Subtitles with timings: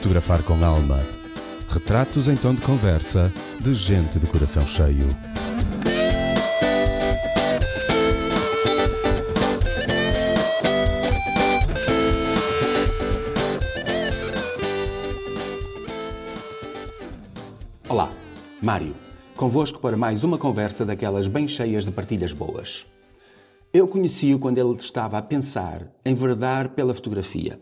[0.00, 1.06] Fotografar com alma.
[1.68, 5.14] Retratos em tom de conversa de gente de coração cheio.
[17.86, 18.10] Olá,
[18.62, 18.96] Mário.
[19.36, 22.86] Convosco para mais uma conversa daquelas bem cheias de partilhas boas.
[23.70, 27.60] Eu conheci-o quando ele estava a pensar em verdar pela fotografia.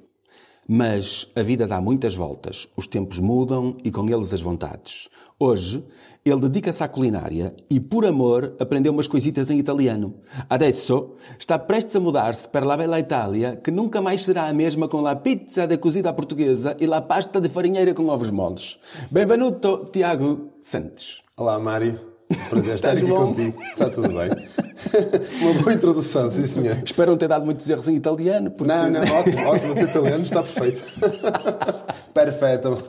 [0.70, 5.08] Mas a vida dá muitas voltas, os tempos mudam e com eles as vontades.
[5.38, 5.82] Hoje,
[6.22, 10.16] ele dedica-se à culinária e, por amor, aprendeu umas coisitas em italiano.
[10.46, 14.88] Adesso está prestes a mudar-se para la bella Itália, que nunca mais será a mesma
[14.88, 18.78] com la pizza de cozida portuguesa e la pasta de farinheira com ovos moles.
[19.10, 21.22] Benvenuto, Tiago Santos.
[21.34, 22.17] Olá, Mário.
[22.50, 23.26] Prazer estar aqui bom?
[23.26, 23.60] contigo.
[23.62, 24.28] Está tudo bem?
[25.42, 26.78] Uma boa introdução, sim, senhor.
[26.84, 28.72] Espero não ter dado muitos erros em italiano, porque...
[28.72, 29.72] Não, não, ótimo, ótimo.
[29.72, 30.84] O teu italiano está perfeito.
[32.14, 32.84] Perfeito.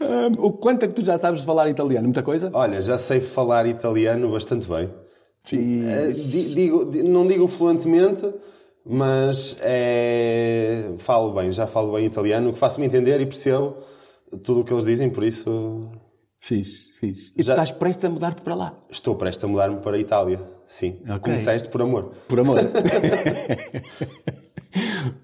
[0.00, 2.04] Hum, o quanto é que tu já sabes falar italiano?
[2.04, 2.50] Muita coisa?
[2.52, 4.90] Olha, já sei falar italiano bastante bem.
[5.52, 8.30] Eh, di- digo, di- não digo fluentemente,
[8.84, 13.76] mas é, falo bem, já falo bem italiano, o que faço-me entender e percebo
[14.42, 15.90] tudo o que eles dizem, por isso
[16.40, 17.32] Fiz, fiz.
[17.36, 18.78] E Já- tu estás prestes a mudar-te para lá?
[18.90, 20.38] estou prestes a mudar-me para a Itália.
[20.66, 21.00] Sim.
[21.04, 21.18] Ok.
[21.20, 22.12] Como disseste, por amor.
[22.28, 22.58] Por amor.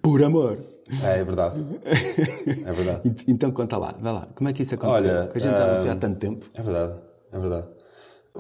[0.03, 0.59] Por amor.
[1.05, 1.65] É, é verdade.
[2.67, 3.15] É verdade.
[3.29, 4.29] Então conta lá, vai lá.
[4.35, 5.11] Como é que isso aconteceu?
[5.13, 6.47] Olha, que a gente já vê há hum, tanto tempo.
[6.55, 6.95] É verdade,
[7.33, 7.69] é verdade.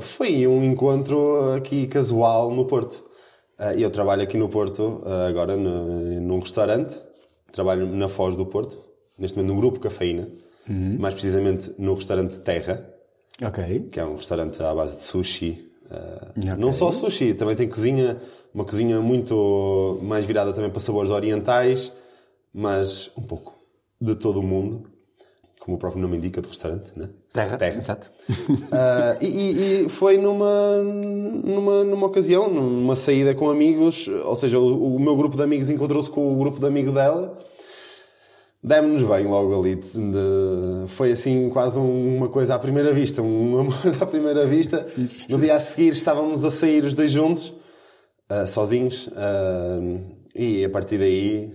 [0.00, 3.04] Foi um encontro aqui casual no Porto.
[3.58, 7.00] Ah, E eu trabalho aqui no Porto ah, agora num restaurante.
[7.52, 8.80] Trabalho na Foz do Porto,
[9.18, 10.28] neste momento no Grupo Cafeína,
[10.68, 10.96] Uhum.
[10.98, 12.88] mais precisamente no restaurante Terra,
[13.42, 13.88] Ok.
[13.90, 15.70] que é um restaurante à base de sushi.
[15.90, 16.52] Ah, Ok.
[16.58, 18.16] Não só sushi, também tem cozinha,
[18.54, 21.92] uma cozinha muito mais virada também para sabores orientais,
[22.52, 23.54] mas um pouco
[24.00, 24.84] de todo o mundo,
[25.60, 27.08] como o próprio nome indica, do restaurante, né?
[27.32, 27.58] Terra.
[27.76, 28.10] Exato.
[28.70, 34.58] Ah, e, e- e foi numa, numa, numa ocasião, numa saída com amigos, ou seja,
[34.58, 37.38] o, o meu grupo de amigos encontrou-se com o grupo de amigo dela.
[38.66, 39.74] Demos-nos bem logo ali.
[39.76, 44.86] de- foi assim quase um- uma coisa à primeira vista, um amor à primeira vista.
[45.28, 47.52] No dia a seguir estávamos a sair os dois juntos,
[48.28, 49.78] ah, sozinhos, ah,
[50.34, 51.52] e a partir daí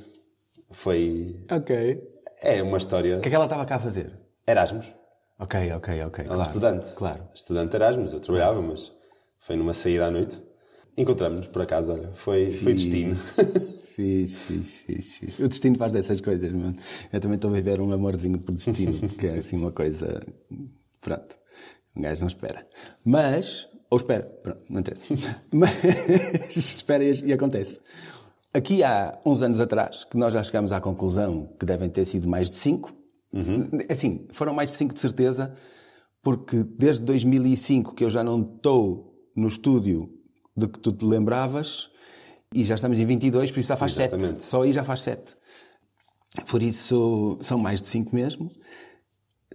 [0.69, 1.35] foi.
[1.51, 1.99] Ok.
[2.43, 3.17] É uma história.
[3.17, 4.11] O que é que ela estava cá a fazer?
[4.47, 4.93] Erasmus.
[5.39, 6.23] Ok, ok, ok.
[6.25, 6.41] Ela é claro.
[6.43, 6.93] estudante.
[6.95, 7.23] Claro.
[7.33, 8.91] Estudante Erasmus, eu trabalhava, mas
[9.39, 10.39] foi numa saída à noite.
[10.97, 13.17] Encontramos-nos, por acaso, olha, foi, foi destino.
[13.99, 15.39] Fiz, fiz, fiz, fiz.
[15.39, 16.73] O destino faz dessas coisas, mano.
[17.11, 20.25] Eu também estou a viver um amorzinho por destino, que é assim uma coisa.
[21.01, 21.37] Pronto.
[21.97, 22.65] Um gajo não espera.
[23.03, 23.67] Mas.
[23.89, 25.05] Ou espera, pronto, não interessa.
[25.51, 25.83] Mas
[26.55, 27.81] espera e, e acontece.
[28.53, 32.25] Aqui há uns anos atrás, que nós já chegámos à conclusão que devem ter sido
[32.25, 32.95] mais de cinco.
[33.89, 35.53] Assim, foram mais de cinco de certeza,
[36.23, 40.09] porque desde 2005 que eu já não estou no estúdio
[40.55, 41.91] de que tu te lembravas
[42.53, 44.15] e já estamos em 22, por isso já faz sete.
[44.15, 44.43] Exatamente.
[44.43, 45.35] Só aí já faz sete.
[46.47, 48.51] Por isso são mais de cinco mesmo.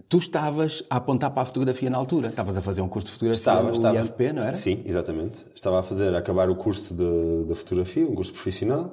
[0.08, 2.28] Tu estavas a apontar para a fotografia na altura.
[2.28, 4.00] Estavas a fazer um curso de fotografia Estava, no estava.
[4.00, 4.54] IFP, não era?
[4.54, 5.44] Sim, exatamente.
[5.54, 8.92] Estava a fazer, a acabar o curso de, de fotografia, um curso profissional,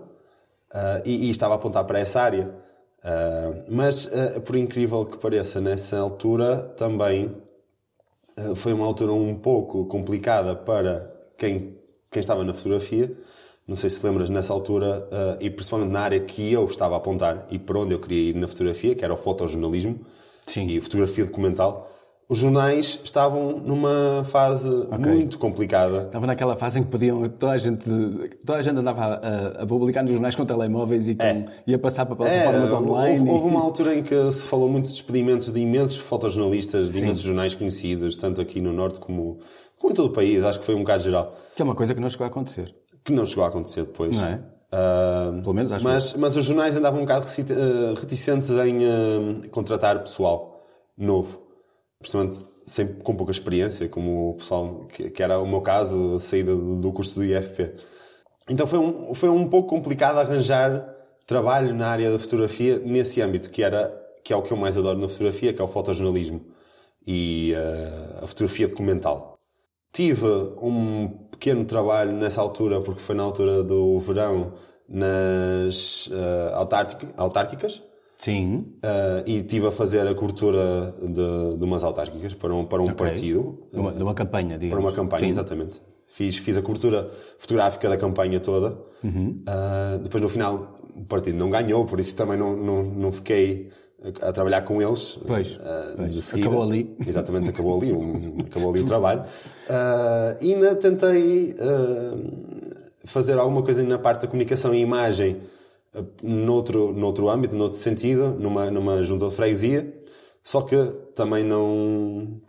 [0.72, 2.54] ah, e, e estava a apontar para essa área.
[3.04, 7.36] Ah, mas, ah, por incrível que pareça, nessa altura também
[8.56, 11.78] foi uma altura um pouco complicada para quem,
[12.10, 13.16] quem estava na fotografia.
[13.68, 16.98] Não sei se lembras, nessa altura, ah, e principalmente na área que eu estava a
[16.98, 20.00] apontar e para onde eu queria ir na fotografia, que era o fotojornalismo
[20.46, 20.68] Sim.
[20.68, 21.88] e fotografia documental,
[22.28, 26.04] os jornais estavam numa fase muito complicada.
[26.04, 27.86] Estava naquela fase em que podiam, toda a gente,
[28.46, 29.14] toda a gente andava a,
[29.60, 33.20] a- a publicar nos jornais com telemóveis e com, ia passar para plataformas Era, online.
[33.20, 36.92] houve, e- houve uma altura em que se falou muito de despedimentos de imensos fotojornalistas,
[36.94, 39.40] de imensos jornais conhecidos, tanto aqui no Norte como,
[39.78, 41.94] como em todo o país, acho que foi um bocado geral, Que é uma coisa
[41.94, 42.74] que não chegou a acontecer.
[43.04, 44.18] Que não chegou a acontecer depois.
[44.18, 44.42] Não é?
[44.72, 49.48] Ah, Pelo menos acho mas, mas os jornais andavam um bocado eh, reticentes em eh,
[49.52, 50.66] contratar pessoal
[50.98, 51.42] novo,
[52.00, 56.20] principalmente sempre com pouca experiência, como o pessoal, que, que era o meu caso, a
[56.20, 57.74] saída do, do curso do IFP.
[58.50, 60.88] Então foi um, foi um pouco complicado arranjar
[61.26, 63.92] trabalho na área da fotografia nesse âmbito, que, era,
[64.24, 66.46] que é o que eu mais adoro na fotografia, que é o fotojornalismo
[67.06, 69.38] e eh, a fotografia documental.
[69.92, 70.26] Tive
[70.62, 74.54] um pequeno trabalho nessa altura, porque foi na altura do verão,
[74.88, 77.82] nas eh, autárquica- autárquicas,
[78.16, 78.76] Sim.
[78.84, 82.94] eh, e estive a fazer a cobertura de, de umas autárquicas para um, para um
[82.94, 84.86] partido, De uma, de uma campanha, para digamos.
[84.86, 85.30] uma campanha, Sim.
[85.30, 85.82] exatamente.
[86.08, 87.10] Fiz, fiz a cobertura
[87.40, 88.78] fotográfica da campanha toda.
[89.04, 89.42] Uhum.
[89.48, 93.72] Ah, depois, no final, o partido não ganhou, por isso também não, não, não fiquei
[94.22, 95.18] a, trabalhar com eles.
[95.26, 96.34] Pois, uh, pois.
[96.34, 96.96] Acabou ali.
[97.06, 99.22] Exatamente, acabou ali, um, acabou ali o trabalho.
[99.22, 102.68] Uh, e ainda tentei uh,
[103.06, 105.42] fazer alguma coisa na parte da comunicação e imagem
[105.96, 109.94] uh, noutro, noutro âmbito, noutro sentido, numa, numa junta de freguesia,
[110.44, 110.76] só que
[111.16, 112.42] também não,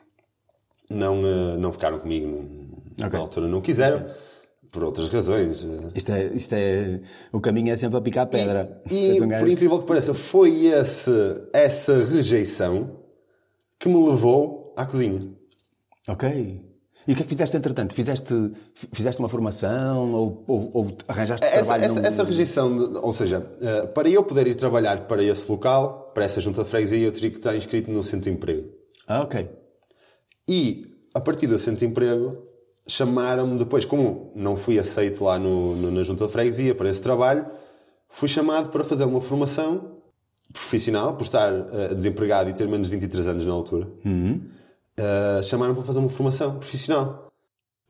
[0.89, 1.17] não,
[1.59, 2.27] não ficaram comigo.
[2.29, 2.73] Não,
[3.07, 3.11] Ok.
[3.11, 4.05] Na altura não quiseram,
[4.73, 5.65] por outras razões.
[5.95, 7.01] Isto é, isto é.
[7.31, 8.83] O caminho é sempre a picar pedra.
[8.87, 11.11] E, Tens um por incrível que pareça, foi esse,
[11.53, 12.99] essa rejeição
[13.79, 15.21] que me levou à cozinha.
[16.09, 16.65] Ok.
[17.07, 17.93] E o que é que fizeste entretanto?
[17.95, 18.33] Fizeste,
[18.93, 21.85] fizeste uma formação ou, ou, ou arranjaste Essa, trabalho?
[21.85, 25.51] essa, num- essa rejeição, de- ou seja, eh, para eu poder ir trabalhar para esse
[25.51, 28.69] local, para essa junta de freguesia, eu teria que estar inscrito no centro de emprego.
[29.09, 29.51] Ah, ok.
[30.49, 30.83] E,
[31.13, 32.45] a partir do centro de emprego,
[32.87, 37.01] chamaram-me depois, como não fui aceito lá no, no- na junta de freguesia para esse
[37.01, 37.47] trabalho,
[38.09, 39.99] fui chamado para fazer uma formação
[40.53, 43.89] profissional, por estar eh, desempregado e ter menos de 23 anos na altura.
[44.97, 47.33] Eh, chamaram para fazer uma formação profissional.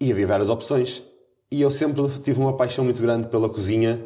[0.00, 1.02] E havia várias opções.
[1.50, 4.00] E eu sempre tive uma paixão muito grande pela cozinha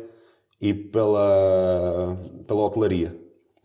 [0.61, 2.17] e pela,
[2.47, 3.15] pela hotelaria.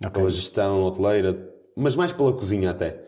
[0.09, 3.03] Pela gestão hoteleira, mas mais pela cozinha até.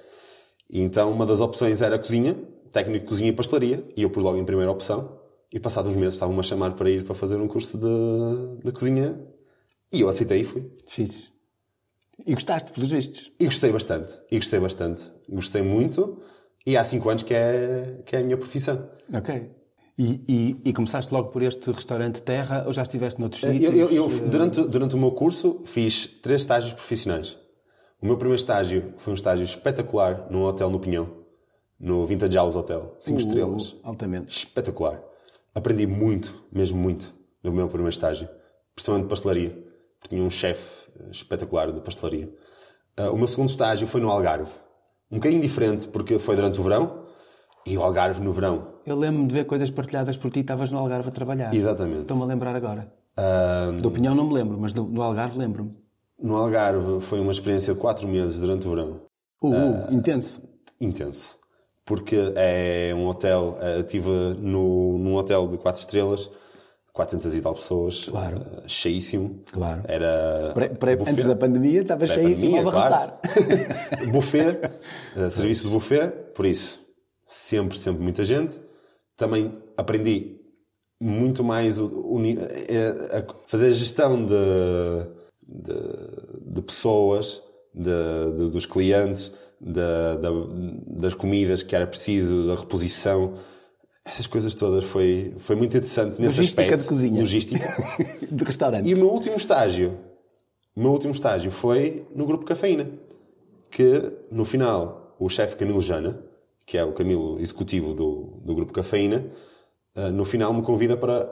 [0.70, 2.38] E então uma das opções era a cozinha,
[2.74, 5.18] técnico de cozinha e pastelaria, e eu pus logo em primeira opção.
[5.52, 8.72] E passados uns meses estavam-me a chamar para ir para fazer um curso de, de
[8.72, 9.18] cozinha.
[9.92, 10.70] E eu aceitei e fui.
[10.88, 11.32] Fiz.
[12.26, 13.32] E gostaste, pelos vistos.
[13.40, 14.20] E gostei bastante.
[14.32, 15.12] E gostei bastante.
[15.30, 16.20] Gostei muito.
[16.66, 18.90] E há 5 anos que é, que é a minha profissão.
[19.14, 19.50] Ok.
[19.98, 23.74] E, e, e começaste logo por este restaurante Terra ou já estiveste noutros Eu, sítios?
[23.76, 27.38] eu- eu, durante, durante o meu curso, fiz três estágios profissionais.
[28.02, 31.10] O meu primeiro estágio foi um estágio espetacular num hotel no Pinhão,
[31.84, 33.72] no Vintage House Hotel, 5 estrelas.
[33.74, 34.30] Uh, Altamente.
[34.30, 35.04] Espetacular.
[35.54, 37.14] Aprendi muito, mesmo muito,
[37.44, 38.28] no meu primeiro estágio,
[38.74, 39.50] principalmente de pastelaria,
[40.00, 42.34] porque tinha um chefe eh, espetacular de pastelaria.
[42.98, 44.50] Ah, o meu segundo estágio foi no Algarve.
[45.12, 47.04] Um bocadinho diferente, porque foi durante o verão,
[47.68, 48.76] e o Algarve no verão.
[48.86, 51.54] Eu lembro-me de ver coisas partilhadas por ti, estavas no Algarve a trabalhar.
[51.54, 52.02] Exatamente.
[52.04, 52.92] Estou-me a lembrar agora.
[53.18, 55.76] Ah, Do Pinhão não me lembro, mas no Algarve lembro-me.
[56.20, 59.02] no Algarve foi uma experiência de quatro meses durante o verão.
[59.42, 60.42] Uh, uh, intenso.
[60.80, 61.43] intenso.
[61.86, 64.10] Porque é um hotel, estive
[64.40, 66.30] no, num hotel de 4 estrelas,
[66.94, 68.38] 400 e tal pessoas, Claro.
[68.38, 69.42] eh, cheíssimo.
[69.52, 69.82] Claro.
[69.88, 71.12] Era Pre- pre- buffet.
[71.12, 73.20] antes da pandemia estava cheíssimo a barrotar.
[73.22, 74.12] claro.
[74.14, 74.60] buffet,
[75.18, 76.82] eh, serviço de buffet, por isso,
[77.26, 78.60] sempre, sempre muita gente.
[79.18, 80.40] Também aprendi
[81.02, 84.34] muito mais eh, a fazer a gestão de,
[85.46, 87.42] de, de pessoas,
[87.74, 87.92] de,
[88.38, 89.32] de- dos clientes,
[89.64, 93.34] de- da- das comidas que era preciso, da reposição.
[94.06, 96.82] Essas coisas todas foi, foi muito interessante nesse Logística aspecto.
[96.82, 97.20] de cozinha.
[97.20, 97.86] Logística.
[98.30, 98.90] de restaurante.
[98.90, 99.98] E o meu último estágio,
[100.76, 102.90] o meu último estágio foi no grupo Cafeína,
[103.72, 106.20] que no final o chefe Camilo Jana,
[106.66, 109.26] que é o Camilo executivo do, do grupo Cafeína,
[109.96, 111.30] eh, no final me convida para,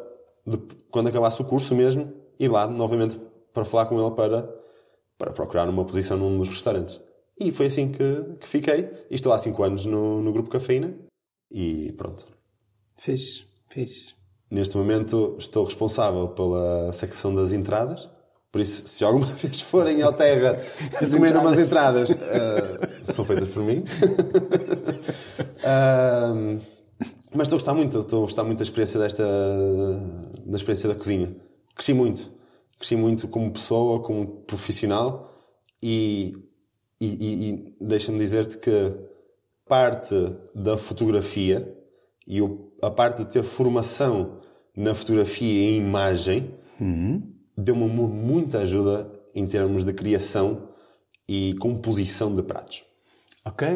[0.48, 3.20] de- quando acabasse o curso mesmo, ir lá novamente
[3.54, 4.50] para falar com ele para,
[5.18, 7.00] para procurar uma posição num dos restaurantes.
[7.42, 8.88] E foi assim que, que fiquei.
[9.10, 10.94] E estou há 5 anos no, no grupo Cafeína.
[11.50, 12.28] E pronto.
[12.98, 14.16] Fiz, fiz.
[14.50, 18.08] Neste momento estou responsável pela secção das entradas.
[18.52, 20.62] Por isso, se alguma vez forem ao Terra
[21.10, 23.84] comer umas entradas, eh, são feitas por mim.
[25.64, 26.60] Ahm,
[27.34, 29.24] mas estou a gostar muito, estou a gostar muito da experiência desta,
[30.46, 31.36] da experiência da cozinha.
[31.74, 32.32] Cresci muito.
[32.78, 35.32] Cresci muito como pessoa, como profissional
[35.82, 36.34] e,
[37.02, 38.94] e, e- e deixa-me dizer-te que
[39.68, 40.16] parte
[40.54, 41.76] da fotografia
[42.28, 42.38] e
[42.82, 44.40] a parte de ter formação
[44.76, 46.54] na fotografia e imagem
[47.58, 50.70] deu-me mu- muita ajuda em termos de criação
[51.28, 52.84] e composição de pratos.
[53.46, 53.68] Ok.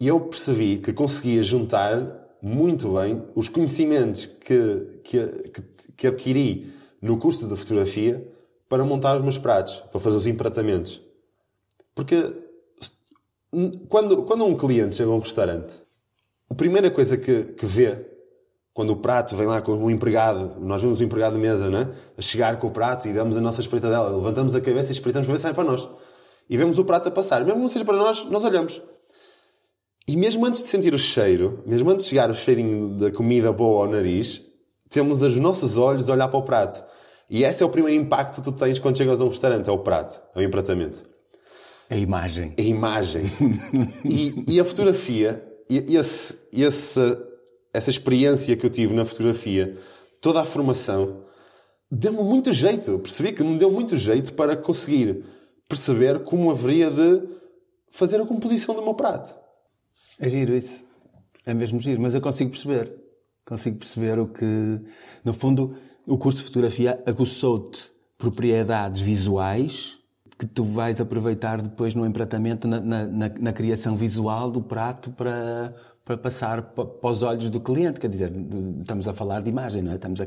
[0.00, 5.62] E eu percebi que conseguia juntar muito bem os conhecimentos que, que, que,
[5.96, 8.26] que adquiri no curso de fotografia
[8.68, 11.00] para montar os meus pratos, para fazer os empratamentos.
[11.96, 12.22] Porque
[13.88, 15.82] quando, quando um cliente chega a um restaurante,
[16.48, 18.06] a primeira coisa que, que vê
[18.74, 21.90] quando o prato vem lá com o empregado, nós vemos o empregado de mesa, né?
[22.18, 25.26] A chegar com o prato e damos a nossa espreitadela, levantamos a cabeça e espreitamos
[25.26, 25.88] para ver se sai para nós.
[26.50, 27.42] E vemos o prato a passar.
[27.46, 28.82] Mesmo não seja para nós, nós olhamos.
[30.06, 33.50] E mesmo antes de sentir o cheiro, mesmo antes de chegar o cheirinho da comida
[33.50, 34.42] boa ao nariz,
[34.90, 36.84] temos os nossos olhos a olhar para o prato.
[37.30, 39.72] E esse é o primeiro impacto que tu tens quando chegas a um restaurante, é
[39.72, 41.15] o prato, é o empratamento.
[41.88, 42.52] A imagem.
[42.58, 43.24] A imagem.
[44.04, 47.00] e, e a fotografia, e esse, esse,
[47.72, 49.76] essa experiência que eu tive na fotografia,
[50.20, 51.24] toda a formação,
[51.90, 52.90] deu-me muito jeito.
[52.90, 55.24] Eu percebi que me deu muito jeito para conseguir
[55.68, 57.22] perceber como haveria de
[57.90, 59.36] fazer a composição do meu prato.
[60.18, 60.82] É giro isso.
[61.44, 62.92] É mesmo giro, mas eu consigo perceber.
[63.44, 64.44] Consigo perceber o que,
[65.24, 65.72] no fundo,
[66.04, 69.95] o curso de fotografia aguçou-te propriedades visuais
[70.38, 75.10] que tu vais aproveitar depois no empratamento, na, na, na, na criação visual do prato
[75.10, 75.74] para,
[76.04, 77.98] para passar para os olhos do cliente.
[77.98, 78.32] Quer dizer,
[78.80, 79.94] estamos a falar de imagem, não é?
[79.94, 80.26] Estamos a,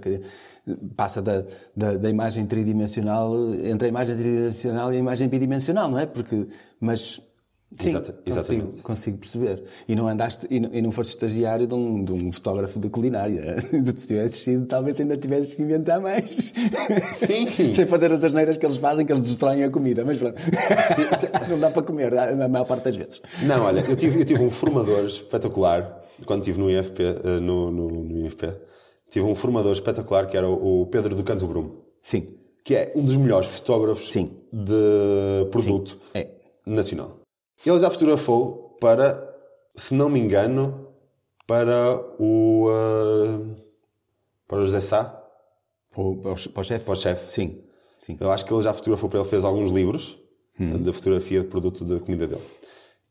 [0.95, 1.43] passa da,
[1.75, 6.05] da, da, imagem tridimensional, entre a imagem tridimensional e a imagem bidimensional, não é?
[6.07, 6.47] Porque,
[6.79, 7.21] mas
[7.77, 8.65] Sim, Exata, exatamente.
[8.65, 9.63] Consigo, consigo, perceber.
[9.87, 12.89] E não andaste, e não, e não foste estagiário de um, de um fotógrafo de
[12.89, 13.57] culinária.
[13.95, 16.51] Se tivesses sido, talvez ainda tivesses que inventar mais.
[17.13, 17.45] Sim.
[17.73, 20.03] Sem fazer as asneiras que eles fazem, que eles destroem a comida.
[20.03, 20.41] Mas pronto.
[21.47, 23.21] não dá para comer, a maior parte das vezes.
[23.43, 27.69] Não, olha, eu tive, eu tive um formador espetacular, quando estive no IFP, eh, no,
[27.69, 28.47] no, no IFP,
[29.11, 31.85] tive um formador espetacular que era o Pedro do Canto Brumo.
[32.01, 32.35] Sim.
[32.63, 34.31] Que é um dos melhores fotógrafos Sim.
[34.51, 35.97] de produto Sim.
[36.15, 36.29] É.
[36.65, 37.18] nacional.
[37.65, 39.35] Ele já fotografou para,
[39.75, 40.87] se não me engano,
[41.45, 42.69] para o.
[42.69, 43.55] Uh,
[44.47, 45.03] para o José Sá.
[45.91, 46.85] Para o, para o chefe?
[46.85, 47.31] Para o chefe.
[47.31, 47.63] Sim.
[47.99, 48.17] Sim.
[48.19, 50.17] Eu acho que ele já fotografou para ele, fez alguns livros
[50.59, 50.81] hum.
[50.81, 52.41] de fotografia de produto da comida dele.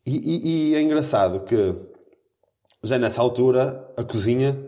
[0.07, 1.75] E, e, e, é engraçado que
[2.83, 4.59] já nessa altura a cozinha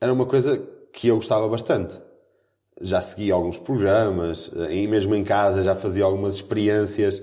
[0.00, 0.56] era uma coisa
[0.92, 2.00] que eu gostava bastante.
[2.80, 7.22] Já seguia alguns programas, e mesmo em casa já fazia algumas experiências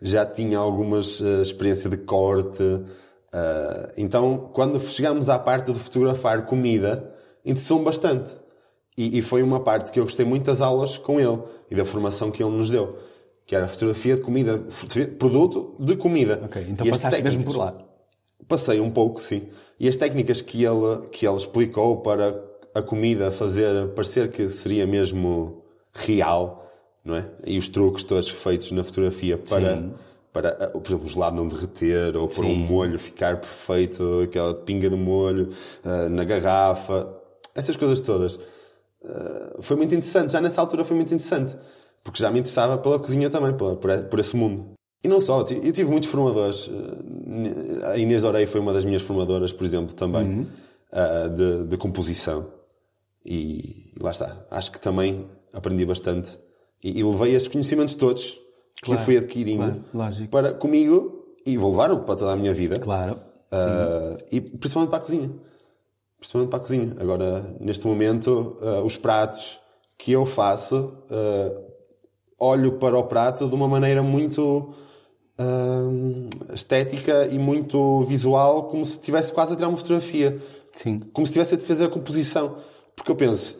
[0.00, 2.62] já tinha algumas uh, experiência de corte.
[2.62, 7.12] Uh, então, quando chegámos à parte de fotografar comida,
[7.44, 8.36] interessou-me bastante.
[8.96, 11.38] E, e, foi uma parte que eu gostei muito das aulas com ele
[11.70, 12.98] e da formação que ele nos deu.
[13.46, 16.40] Que era fotografia de comida, fotografia, produto de comida.
[16.44, 17.78] Ok, então e passaste mesmo por lá.
[18.48, 19.48] Passei um pouco, sim.
[19.78, 22.42] E as técnicas que ele, que ele explicou para
[22.74, 25.62] a comida fazer parecer que seria mesmo
[25.94, 26.67] real,
[27.04, 27.26] não é?
[27.46, 29.84] E os truques todos feitos na fotografia para,
[30.32, 34.54] para eh, por exemplo, o gelado não derreter ou para um molho ficar perfeito, aquela
[34.54, 35.48] pinga de molho
[35.84, 37.08] uh, na garrafa,
[37.54, 38.36] essas coisas todas.
[39.02, 41.56] Uh, foi muito interessante, já nessa altura foi muito interessante,
[42.04, 44.78] porque já me interessava pela cozinha também, por, por esse mundo.
[45.02, 46.68] E não só, eu tive muitos formadores.
[47.84, 50.46] A Inês Orei foi uma das minhas formadoras, por exemplo, também, uhum.
[50.92, 52.48] uh, de, de composição.
[53.24, 54.36] E lá está.
[54.50, 56.36] Acho que também aprendi bastante
[56.82, 58.40] e, e levei esses conhecimentos todos
[58.82, 62.78] que eu fui adquirindo claro, para comigo e vou levar para toda a minha vida.
[62.78, 63.14] Claro.
[63.52, 65.30] Uh, e principalmente para a cozinha.
[66.18, 66.94] Principalmente para a cozinha.
[67.00, 69.58] Agora, neste momento, uh, os pratos
[69.96, 71.64] que eu faço, uh,
[72.38, 74.74] olho para o prato de uma maneira muito
[76.52, 80.36] estética e muito visual, como se estivesse quase a tirar uma fotografia.
[80.72, 80.98] Sim.
[81.12, 82.56] Como se estivesse a fazer a composição.
[82.96, 83.56] Porque eu penso,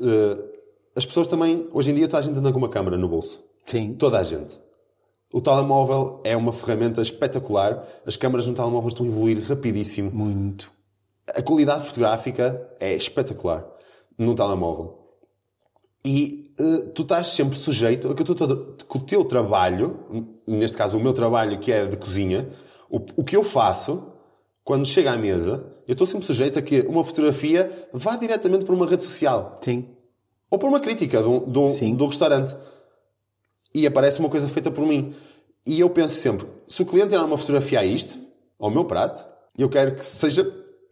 [0.97, 3.45] as pessoas também, hoje em dia, toda a gente anda com uma câmera no bolso.
[3.65, 3.95] Sim.
[3.95, 4.59] Toda a gente.
[5.33, 7.87] O telemóvel é uma ferramenta espetacular.
[8.07, 10.11] As câmaras no telemóvel estão a evoluir rapidíssimo.
[10.11, 10.73] Muito.
[11.37, 13.67] A qualidade fotográfica é espetacular
[14.19, 14.99] no telemóvel.
[16.05, 20.97] E uh, tu estás sempre sujeito a que, tu, que o teu trabalho, neste caso
[20.97, 22.49] o meu trabalho que é de cozinha,
[22.89, 24.11] o, o que eu faço,
[24.65, 28.75] quando chega à mesa, eu estou sempre sujeito a que uma fotografia vá diretamente para
[28.75, 29.57] uma rede social.
[29.63, 29.87] Sim.
[30.51, 32.57] Ou por uma crítica de um, de um, um restaurante.
[33.75, 35.15] E aparece uma coisa feita por mim.
[35.67, 38.19] E eu penso sempre, se o cliente tirar uma fotografia a isto,
[38.59, 39.27] ao meu prato,
[39.57, 40.45] eu quero que seja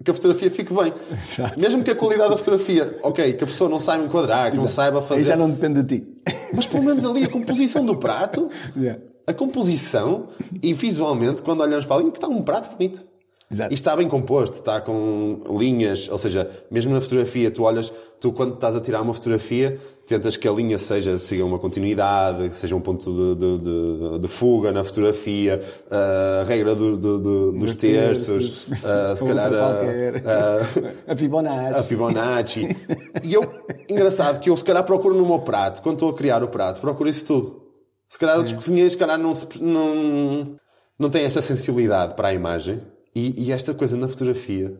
[0.04, 0.92] que a fotografia fique bem.
[1.12, 1.58] Exato.
[1.58, 4.60] Mesmo que a qualidade da fotografia, ok, que a pessoa não saiba enquadrar, que Exato.
[4.60, 5.22] não saiba fazer.
[5.22, 6.06] Aí já não depende de ti.
[6.52, 9.00] Mas pelo menos ali a composição do prato, yeah.
[9.26, 10.28] a composição
[10.62, 13.06] e visualmente, quando olhamos para ali, que está um prato bonito.
[13.48, 13.72] Exato.
[13.72, 18.32] E está bem composto, está com linhas, ou seja, mesmo na fotografia, tu olhas, tu
[18.32, 22.74] quando estás a tirar uma fotografia, tentas que a linha seja, siga uma continuidade, seja
[22.74, 28.66] um ponto de, de, de, de fuga na fotografia, a regra do, do, dos terços,
[28.66, 31.78] uh, se calhar a, a, a Fibonacci.
[31.78, 32.76] A Fibonacci.
[33.22, 33.48] e eu,
[33.88, 36.80] engraçado, que eu se calhar procuro no meu prato, quando estou a criar o prato,
[36.80, 37.62] procuro isso tudo.
[38.08, 38.54] Se calhar é.
[38.54, 40.56] cozinheiros, se calhar não, não,
[40.98, 42.80] não têm essa sensibilidade para a imagem.
[43.16, 44.78] E, e esta coisa na fotografia,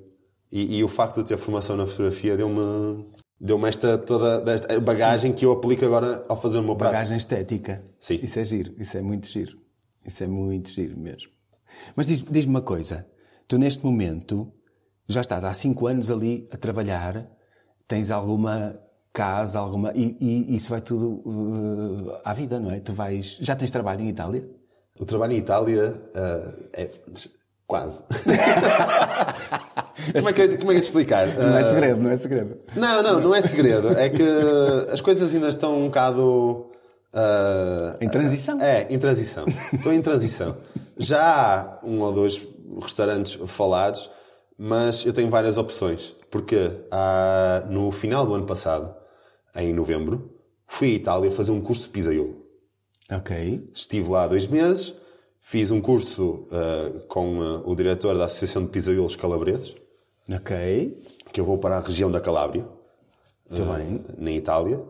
[0.52, 3.07] e, e, o facto de ter formação na fotografia deu-me
[3.40, 5.38] deu-me esta toda esta bagagem Sim.
[5.38, 6.93] que eu aplico agora ao fazer o meu prato.
[6.93, 7.83] Bagagem estética.
[7.99, 8.21] Sim.
[8.23, 9.59] Isso é giro, isso é muito giro.
[10.05, 11.31] Isso é muito giro mesmo.
[11.97, 13.07] Mas diz-me diz uma coisa,
[13.49, 14.52] tu neste momento
[15.09, 17.26] já estás há 5 anos ali a trabalhar,
[17.88, 18.75] tens alguma
[19.14, 19.95] casa, alguma.
[19.95, 22.81] E, e isso vai tudo uh, à vida, não é?
[22.81, 23.38] Tu vais.
[23.40, 24.47] Já tens trabalho em Itália?
[25.00, 26.90] O trabalho em Itália uh, é
[27.66, 28.04] Quase.
[30.12, 31.26] como, é que eu, como é que eu te explicar?
[31.26, 32.56] Não é segredo, não é segredo.
[32.76, 33.88] Não, não, não é segredo.
[33.99, 34.23] É que
[34.92, 36.70] as coisas ainda estão um bocado
[37.12, 38.56] Ah, Em transição?
[38.61, 39.44] É, em transição.
[39.73, 40.56] Estou em transição.
[40.96, 42.46] Já há um ou dois
[42.80, 44.08] restaurantes falados,
[44.56, 46.14] mas eu tenho várias opções.
[46.30, 48.94] Porque há, no final do ano passado,
[49.56, 50.30] em novembro,
[50.68, 52.44] fui à Itália fazer um curso de pizzaiolo.
[53.11, 53.64] Ok.
[53.75, 54.94] Estive lá dois meses,
[55.48, 59.76] fiz um curso ah, com ah, o diretor da Associação de Pizzaiolos Calabreses,
[60.34, 60.98] Ok.
[61.32, 62.64] que eu vou para a região da Calábria,
[63.48, 64.00] Muito ah, bem.
[64.18, 64.80] na Itália.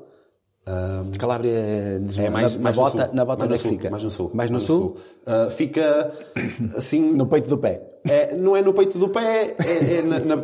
[1.17, 3.15] Calabria é, de- É mais, na, mais na no bota, sul.
[3.15, 3.91] na bota mais onde é no que fica?
[3.91, 4.31] Mais no sul.
[4.35, 4.97] Mais no sul?
[5.25, 6.13] Ah, fica
[6.77, 7.01] assim.
[7.13, 7.87] No peito do pé.
[8.09, 10.37] É, não é no peito do pé, é, é na, na,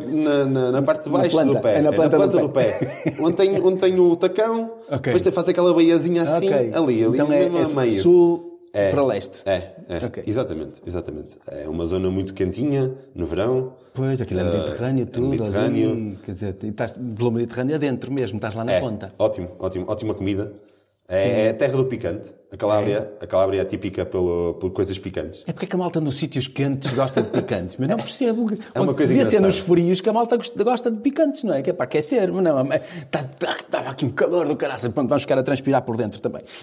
[0.45, 1.77] na- na- parte de baixo planta, do pé.
[1.79, 2.79] é na planta do do pé.
[3.19, 5.11] onde, tem, onde tem o tacão, Ok.
[5.11, 6.71] depois faz aquela beiazinha assim, Ok.
[6.73, 8.01] ali, ali então é, mesmo a é meio.
[8.01, 8.89] sul É.
[8.89, 9.43] para leste.
[9.45, 10.05] É, é.
[10.05, 10.23] Ok.
[10.25, 11.37] exatamente, exatamente.
[11.47, 13.73] É uma zona muito quentinha no verão.
[13.93, 15.27] Pois, aquilo é Ah, Mediterrâneo, é tudo.
[15.27, 15.91] Mediterrâneo.
[15.91, 19.13] ali, quer dizer, estás pelo Mediterrâneo adentro mesmo, estás lá na É, ponta.
[19.19, 20.51] ótimo, ótimo, ótima comida.
[21.09, 22.31] É, é a terra do picante.
[22.51, 25.43] A Calábria, a Calábria é típica pelo, por coisas picantes.
[25.47, 27.77] É porque é que a malta nos sítios quentes gosta de picantes?
[27.79, 28.47] Mas não percebo.
[28.75, 31.63] É uma coisa Devia ser nos frios que a malta gosta- de picantes, não é?
[31.63, 32.31] Que é para aquecer.
[32.31, 34.91] Mas não, está tá, tá aqui um calor do caraças.
[34.91, 36.43] Pronto, vamos ficar a transpirar por dentro também.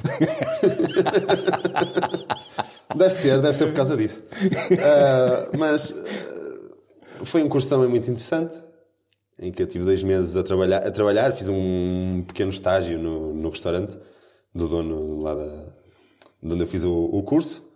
[2.95, 4.23] Deve ser, deve ser por causa disso.
[4.83, 8.59] Ah, mas ah, foi um curso também muito interessante,
[9.39, 13.33] em que eu tive dois meses a trabalhar, a trabalhar fiz um pequeno estágio no,
[13.33, 13.97] no restaurante
[14.55, 15.47] do dono lá da,
[16.43, 17.69] de onde eu fiz o, o curso.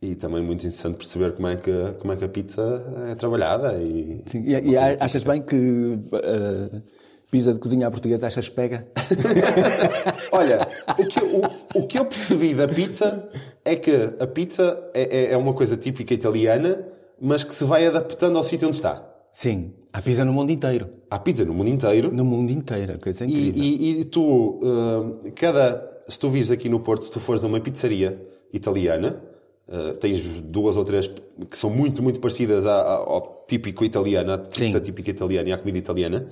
[0.00, 2.60] E também muito interessante perceber como é que, como é que a pizza
[3.08, 3.74] é trabalhada.
[3.80, 6.82] E, E, e achas bem que uh,
[7.30, 8.84] pizza de cozinha à portuguesa achas pega?
[10.32, 10.66] Olha,
[10.98, 11.40] o que, eu-
[11.76, 13.28] o, o que eu percebi da pizza
[13.64, 16.84] é que a pizza é, é- é uma coisa típica italiana,
[17.20, 19.08] mas que se vai adaptando ao sítio onde está.
[19.32, 19.72] Sim.
[19.92, 20.88] Há pizza no mundo inteiro.
[21.10, 22.98] Há pizza no mundo inteiro No mundo inteiro.
[23.02, 23.62] Coisa e, incrível.
[23.62, 25.90] e- e tu, hum, cada.
[26.06, 28.20] Se tu vires aqui no Porto, se tu fores a uma pizzaria
[28.52, 29.22] italiana,
[29.68, 31.06] uh, tens duas ou três
[31.48, 34.84] que são muito, muito parecidas à- à- ao típico italiano, à pizza Sim.
[34.84, 36.26] típica italiana e à comida italiana.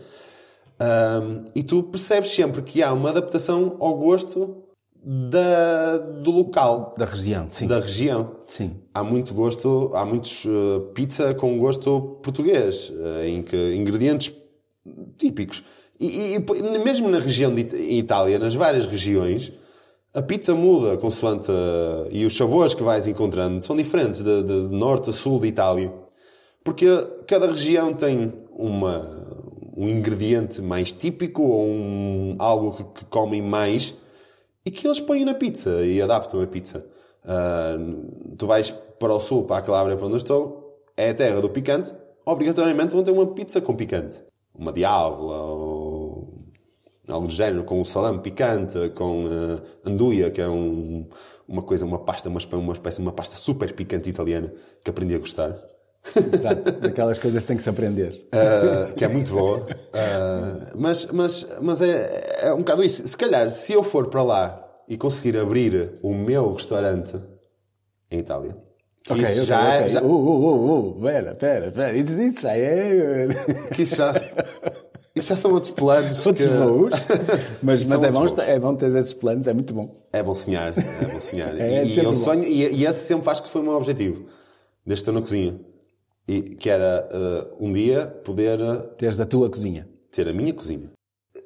[0.80, 4.56] Hum, e tu percebes sempre que há uma adaptação ao gosto
[5.02, 7.66] da, do local, Da região, sim.
[7.66, 8.30] da região.
[8.46, 8.76] Sim.
[8.92, 14.32] Há muito gosto, há muitos uh, pizza com gosto português, uh, em que ingredientes
[15.16, 15.62] típicos.
[15.98, 19.52] E, e- mesmo na região de Itália, nas várias regiões,
[20.14, 24.68] a pizza muda consoante uh, e os sabores que vais encontrando são diferentes de, de-
[24.68, 25.92] de norte a sul de Itália.
[26.62, 26.86] Porque
[27.26, 29.02] cada região tem uma,
[29.74, 33.94] um ingrediente mais típico ou um, algo que, que comem mais
[34.70, 36.86] e que eles põem na pizza e adaptam a pizza.
[37.24, 37.76] Ah,
[38.38, 41.40] tu vais para o sul, para a Calabria, para onde eu estou, é a terra
[41.40, 41.92] do picante,
[42.24, 44.22] obrigatoriamente vão ter uma pizza com picante.
[44.54, 46.34] Uma diavola ou
[47.08, 51.08] algo do género, com o salame picante, com ah, anduia, que é um-
[51.48, 54.52] uma coisa, uma pasta, uma, uma espécie, uma pasta super picante italiana
[54.84, 55.56] que aprendi a gostar.
[56.16, 56.72] Exato.
[56.80, 58.12] Daquelas coisas que tem que se aprender.
[58.34, 59.58] Uh, que é muito boa.
[59.60, 63.06] Uh, mas mas, mas é, é um bocado isso.
[63.06, 67.16] Se calhar, se eu for para lá e conseguir abrir o meu restaurante
[68.10, 68.56] em Itália,
[69.04, 69.88] que Ok, isso ok, já, é- ok.
[69.90, 71.96] já- Uh, uh, uh, uh, pera, pera, pera.
[71.96, 73.28] Isso, isso já é...
[73.74, 74.12] que isso já,
[75.14, 76.24] isso já são outros planos.
[76.26, 76.90] Outros que- voos.
[77.62, 78.38] Mas, mas é, bom, voos.
[78.38, 79.92] é bom ter esses planos, é muito bom.
[80.14, 81.54] É bom sonhar, é bom sonhar.
[81.60, 82.12] É, e, eu bom.
[82.14, 84.24] sonho, e, e esse sempre acho que foi o meu objetivo,
[84.86, 85.60] desde que estou na cozinha.
[86.30, 89.88] E, que era uh, um dia poder uh, Teres da tua cozinha.
[90.12, 90.90] ter a minha cozinha.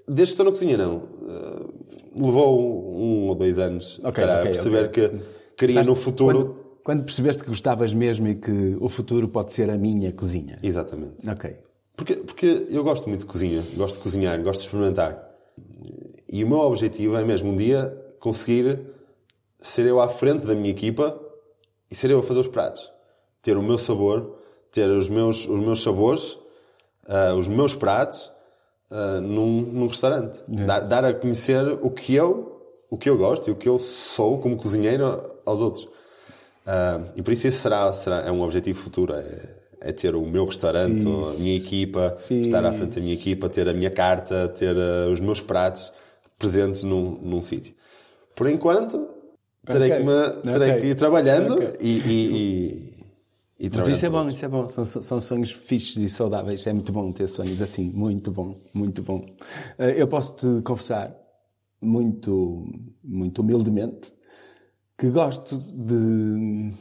[0.06, 0.96] Desde que estou na cozinha, não.
[0.98, 2.60] Uh, levou
[2.94, 5.08] um ou dois anos, se Ok, calhar, ok, a perceber ok.
[5.08, 5.20] que
[5.56, 6.38] queria Sabes, no futuro.
[6.38, 10.58] Quando, quando percebeste que gostavas mesmo e que o futuro pode ser a minha cozinha.
[10.62, 11.28] Exatamente.
[11.28, 11.56] Ok.
[11.96, 15.30] Porque, porque eu gosto muito de cozinha, gosto de cozinhar, gosto de experimentar.
[16.28, 18.80] E o meu objetivo é mesmo um dia conseguir
[19.58, 21.18] ser eu à frente da minha equipa
[21.90, 22.90] e ser eu a fazer os pratos.
[23.40, 24.40] Ter o meu sabor,
[24.74, 26.36] ter os meus, os meus sabores,
[27.06, 28.30] ah, os meus pratos
[28.90, 30.42] ah, num, num restaurante.
[30.48, 32.60] Dar, dar a conhecer o que eu,
[32.90, 35.88] o que eu gosto e o que eu sou como cozinheiro aos outros.
[36.66, 39.14] Ah, e por isso esse será, será é um objetivo futuro.
[39.14, 43.50] É, é ter o meu restaurante, a minha equipa, estar à frente da minha equipa,
[43.50, 45.92] ter a minha carta, ter ah, os meus pratos
[46.36, 47.74] presentes num, num sítio.
[48.34, 49.08] Por enquanto,
[49.66, 49.98] terei, Ok.
[49.98, 50.80] que, me, terei Ok.
[50.80, 51.76] que ir trabalhando Ok.
[51.80, 52.93] e, e, e,
[53.64, 54.68] e Mas trabalhando isso é bom, isso é bom.
[54.68, 56.66] São, são sonhos fixes e saudáveis.
[56.66, 57.90] É muito bom ter sonhos assim.
[57.90, 59.24] Muito bom, muito bom.
[59.78, 61.14] Eh, Eu posso te confessar,
[61.80, 62.66] muito,
[63.02, 64.12] muito humildemente,
[64.98, 66.72] que gosto de.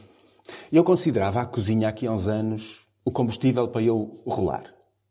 [0.70, 4.64] Eu considerava a cozinha aqui há uns anos o combustível para eu rolar.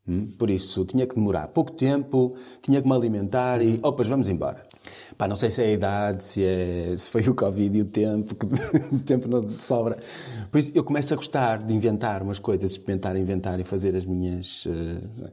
[0.08, 0.28] Hum?
[0.38, 4.66] Por isso, tinha que demorar pouco tempo, tinha que me alimentar e, opas, vamos embora.
[5.18, 7.86] Pá, não sei se é a idade, se, é, se foi o Covid e o
[7.86, 8.46] tempo, que
[8.96, 9.98] o tempo não sobra.
[10.52, 14.06] Por isso, eu começo a gostar de inventar umas coisas, experimentar, inventar e fazer as
[14.06, 14.66] minhas...
[14.66, 15.30] Uh...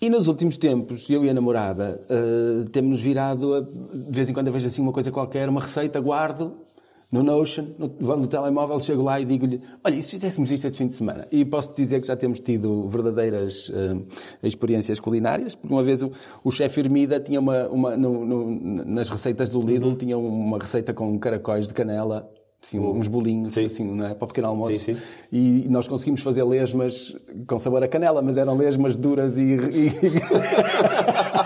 [0.00, 4.34] E nos últimos tempos, eu e a namorada uh, temos-nos virado, a, de vez em
[4.34, 6.65] quando eu vejo assim uma coisa qualquer, uma receita, guardo,
[7.10, 10.78] no Notion, no, no telemóvel, chego lá e digo-lhe: Olha, e se fizéssemos isto este
[10.78, 11.26] fim de semana?
[11.30, 14.04] E posso dizer que já temos tido verdadeiras uh,
[14.42, 16.10] experiências culinárias, porque uma vez o,
[16.42, 17.68] o chefe Ermida tinha uma.
[17.68, 19.94] uma no, no, nas receitas do Lidl, uhum.
[19.94, 22.28] tinha uma receita com caracóis de canela.
[22.60, 22.98] Assim, uhum.
[22.98, 23.66] uns bolinhos sim.
[23.66, 24.14] assim, não é?
[24.14, 24.72] para o pequeno almoço.
[24.72, 25.00] Sim, sim.
[25.30, 27.14] E nós conseguimos fazer lesmas
[27.46, 29.56] com sabor a canela, mas eram lesmas duras e.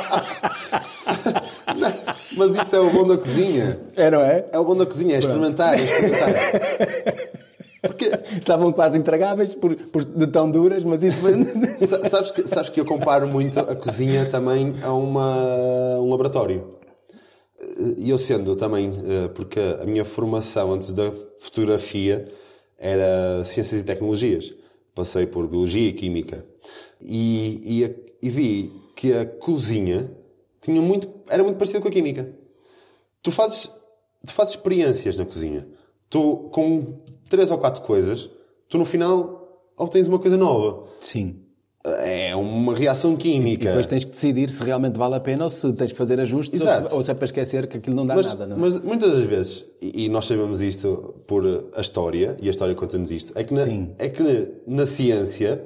[2.41, 3.79] Mas isso é o bom da cozinha.
[3.95, 4.47] É, não é?
[4.51, 6.35] É o bom da cozinha, é experimentar, é experimentar.
[7.83, 8.07] Porque...
[8.39, 11.21] Estavam quase intragáveis por, por, de tão duras, mas isso
[12.11, 16.79] sabes, que, sabes que eu comparo muito a cozinha também a uma, um laboratório.
[17.99, 22.27] E eu sendo também, eh, porque a minha formação antes da fotografia
[22.79, 24.55] era Ciências e Tecnologias.
[24.95, 26.45] Passei por Biologia e Química.
[27.01, 30.11] E, e, e vi que a cozinha
[30.61, 32.31] tinha muito, era muito parecido com a química.
[33.23, 33.71] Tu fazes,
[34.27, 35.67] tu fazes experiências na cozinha.
[36.09, 38.29] Tu, com três ou quatro coisas,
[38.69, 39.41] tu no final
[39.79, 40.85] obtens uma coisa nova.
[41.01, 41.37] Sim.
[41.83, 43.65] É uma reação química.
[43.65, 46.21] E depois tens que decidir se realmente vale a pena ou se tens que fazer
[46.21, 48.47] ajustes ou se, ou se, é para esquecer que aquilo não dá mas, nada.
[48.47, 48.59] Não é?
[48.59, 53.11] Mas muitas das vezes, e, nós sabemos isto por a história, e a história conta-nos
[53.11, 53.63] isto, é que na,
[53.99, 55.65] é que na ciência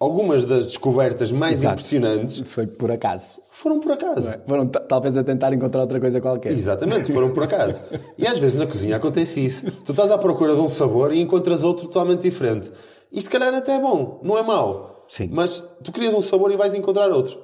[0.00, 1.74] algumas das descobertas mais Exato.
[1.74, 3.40] impressionantes foi por acaso.
[3.50, 4.28] Foram por acaso.
[4.28, 4.40] É?
[4.46, 6.52] Foram talvez a tentar encontrar outra coisa qualquer.
[6.52, 7.80] Exatamente, foram por acaso.
[8.16, 9.70] e às vezes na cozinha acontece isso.
[9.84, 12.70] Tu estás à procura de um sabor e encontras outro totalmente diferente.
[13.10, 15.04] E se calhar até é bom, não é mau.
[15.08, 15.30] Sim.
[15.32, 17.40] Mas tu querias um sabor e vais encontrar outro.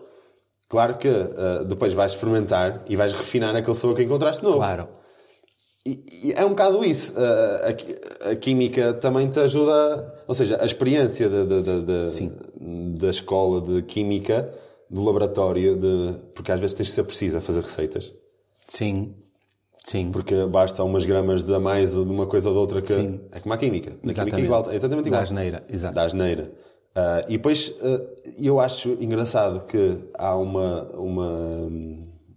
[0.69, 4.57] Claro que uh, depois vais experimentar e vais refinar aquele sabor que encontraste novo.
[4.57, 4.89] Claro.
[5.87, 7.15] E, e é um bocado isso.
[7.19, 10.15] A, a, a, química também te ajuda.
[10.27, 14.51] Ou seja, a experiência de, de, de, da escola de química,
[14.89, 18.13] do laboratório, de, porque às vezes tens de ser preciso a fazer receitas.
[18.67, 19.15] Sim.
[19.85, 20.11] Sim.
[20.11, 22.95] Porque basta umas gramas de a mais de uma coisa ou de outra que.
[22.95, 23.21] Sim.
[23.31, 23.91] É como a química.
[24.03, 24.37] Na exatamente.
[24.37, 24.71] química é igual.
[24.71, 25.21] É exatamente igual.
[25.21, 25.65] Da asneira.
[25.69, 25.95] Exato.
[25.95, 26.53] Da asneira.
[26.97, 28.07] Uh, e depois uh,
[28.39, 31.69] eu acho engraçado que há uma, uma,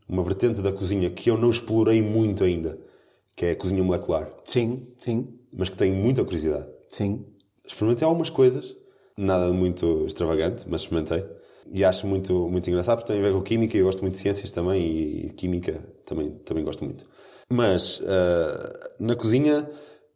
[0.10, 2.78] uma vertente da cozinha que eu não explorei muito ainda
[3.38, 4.30] que é a cozinha molecular.
[4.43, 5.28] Sim, sim.
[5.54, 6.67] Mas que tenho muita curiosidade.
[6.89, 7.23] Sim.
[7.65, 8.76] Experimentei algumas coisas,
[9.15, 11.23] nada muito extravagante, mas experimentei.
[11.71, 14.15] E acho muito, muito engraçado, porque tem a ver com química, e eu gosto muito
[14.15, 15.73] de ciências também, e química
[16.04, 17.06] também, também gosto muito.
[17.47, 19.69] Mas, uh, na cozinha,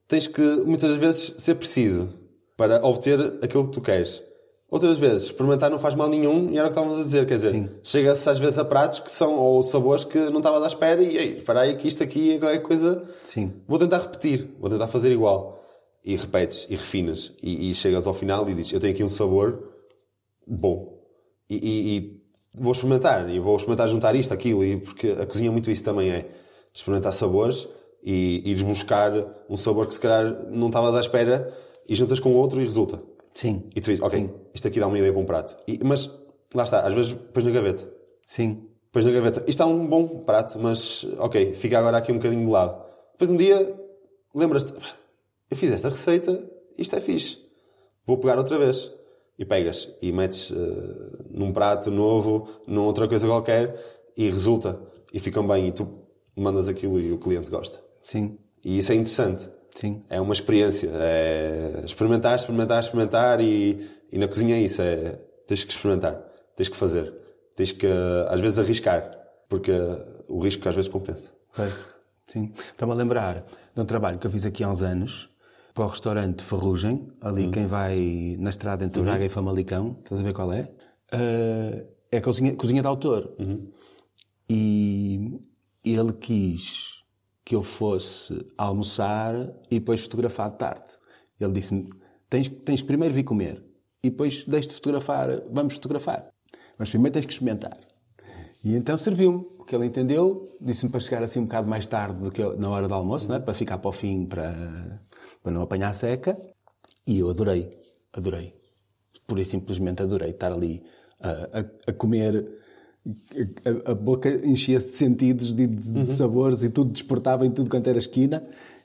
[0.07, 2.09] tens que, muitas vezes, ser preciso
[2.57, 4.23] para obter aquilo que tu queres.
[4.71, 7.25] Outras vezes, experimentar não faz mal nenhum e era o que estávamos a dizer.
[7.25, 10.67] Quer dizer, chega-se às vezes a pratos que são, ou sabores que não estavas à
[10.67, 13.03] espera e, ei, espera aí que isto aqui é qualquer coisa.
[13.21, 13.51] Sim.
[13.67, 15.61] Vou tentar repetir, vou tentar fazer igual.
[16.05, 17.33] E repetes, e refinas.
[17.43, 19.61] E, e chegas ao final e dizes, eu tenho aqui um sabor
[20.47, 20.97] bom.
[21.49, 22.09] E, e, e,
[22.55, 23.29] vou experimentar.
[23.29, 24.63] E vou experimentar juntar isto, aquilo.
[24.63, 26.29] E, porque a cozinha muito isso também é.
[26.73, 27.67] Experimentar sabores
[28.01, 29.11] e ires buscar
[29.49, 31.53] um sabor que se calhar não estavas à espera
[31.89, 33.11] e juntas com outro e resulta.
[33.33, 33.69] Sim.
[33.75, 34.29] E tu dizes, ok, Sim.
[34.53, 35.57] isto aqui dá uma ideia para um prato.
[35.67, 36.09] E, mas,
[36.53, 37.89] lá está, às vezes pões na gaveta.
[38.27, 38.67] Sim.
[38.91, 39.43] Pões na gaveta.
[39.47, 42.83] Isto é um bom prato, mas, ok, fica agora aqui um bocadinho de lado.
[43.13, 43.79] Depois um dia,
[44.35, 44.73] lembras-te,
[45.49, 46.43] eu fiz esta receita,
[46.77, 47.37] isto é fixe.
[48.05, 48.91] Vou pegar outra vez.
[49.37, 53.75] E pegas e metes uh, num prato novo, numa outra coisa qualquer,
[54.15, 54.79] e resulta.
[55.11, 55.67] E ficam bem.
[55.67, 55.87] E tu
[56.35, 57.79] mandas aquilo e o cliente gosta.
[58.01, 58.37] Sim.
[58.63, 59.49] E isso é interessante.
[59.75, 60.03] Sim.
[60.09, 60.89] É uma experiência.
[60.93, 64.81] É experimentar, experimentar, experimentar e, e na cozinha é isso.
[64.81, 66.21] É, tens que experimentar.
[66.55, 67.13] Tens que fazer.
[67.55, 67.87] Tens que,
[68.29, 69.17] às vezes, arriscar.
[69.49, 69.71] Porque
[70.27, 71.33] o risco às vezes compensa.
[72.27, 72.51] Sim.
[72.57, 75.29] Estava a lembrar de um trabalho que eu fiz aqui há uns anos
[75.73, 77.51] para o restaurante Ferrugem, ali uhum.
[77.51, 79.05] quem vai na estrada entre uhum.
[79.05, 80.69] Braga e Famalicão, estás a ver qual é?
[81.13, 83.33] Uh, é a cozinha, cozinha de autor.
[83.39, 83.69] Uhum.
[84.49, 85.41] E
[85.83, 87.00] ele quis
[87.43, 89.35] que eu fosse almoçar
[89.69, 90.97] e depois fotografar de tarde.
[91.39, 91.89] Ele disse-me:
[92.29, 93.63] tens, tens que primeiro vir comer
[94.03, 96.29] e depois deixe-te fotografar, vamos fotografar.
[96.77, 97.77] Mas primeiro tens que experimentar.
[98.63, 102.31] E então serviu-me, porque ele entendeu, disse-me para chegar assim um bocado mais tarde do
[102.31, 103.39] que eu, na hora do almoço, né?
[103.39, 105.01] para ficar para o fim, para,
[105.41, 106.39] para não apanhar seca.
[107.07, 107.73] E eu adorei,
[108.13, 108.55] adorei.
[109.25, 110.83] Pura e simplesmente adorei estar ali
[111.19, 112.60] a, a, a comer
[113.05, 116.03] a, a boca enchia-se de sentidos, de, de, uhum.
[116.03, 118.43] de, sabores e tudo desportava em tudo quanto era esquina.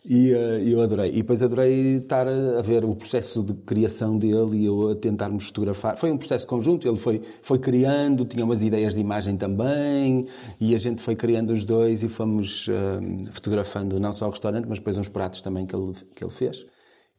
[0.09, 1.11] E uh, eu adorei.
[1.11, 4.95] E depois adorei estar a, a, ver o processo de criação dele e eu a
[4.95, 5.97] tentarmos fotografar.
[5.97, 10.27] Foi um processo conjunto, ele foi, foi criando, tinha umas ideias de imagem também,
[10.61, 14.67] e a gente foi criando os dois e fomos uh, fotografando não só o restaurante,
[14.69, 16.65] mas depois uns pratos também que ele, que ele fez.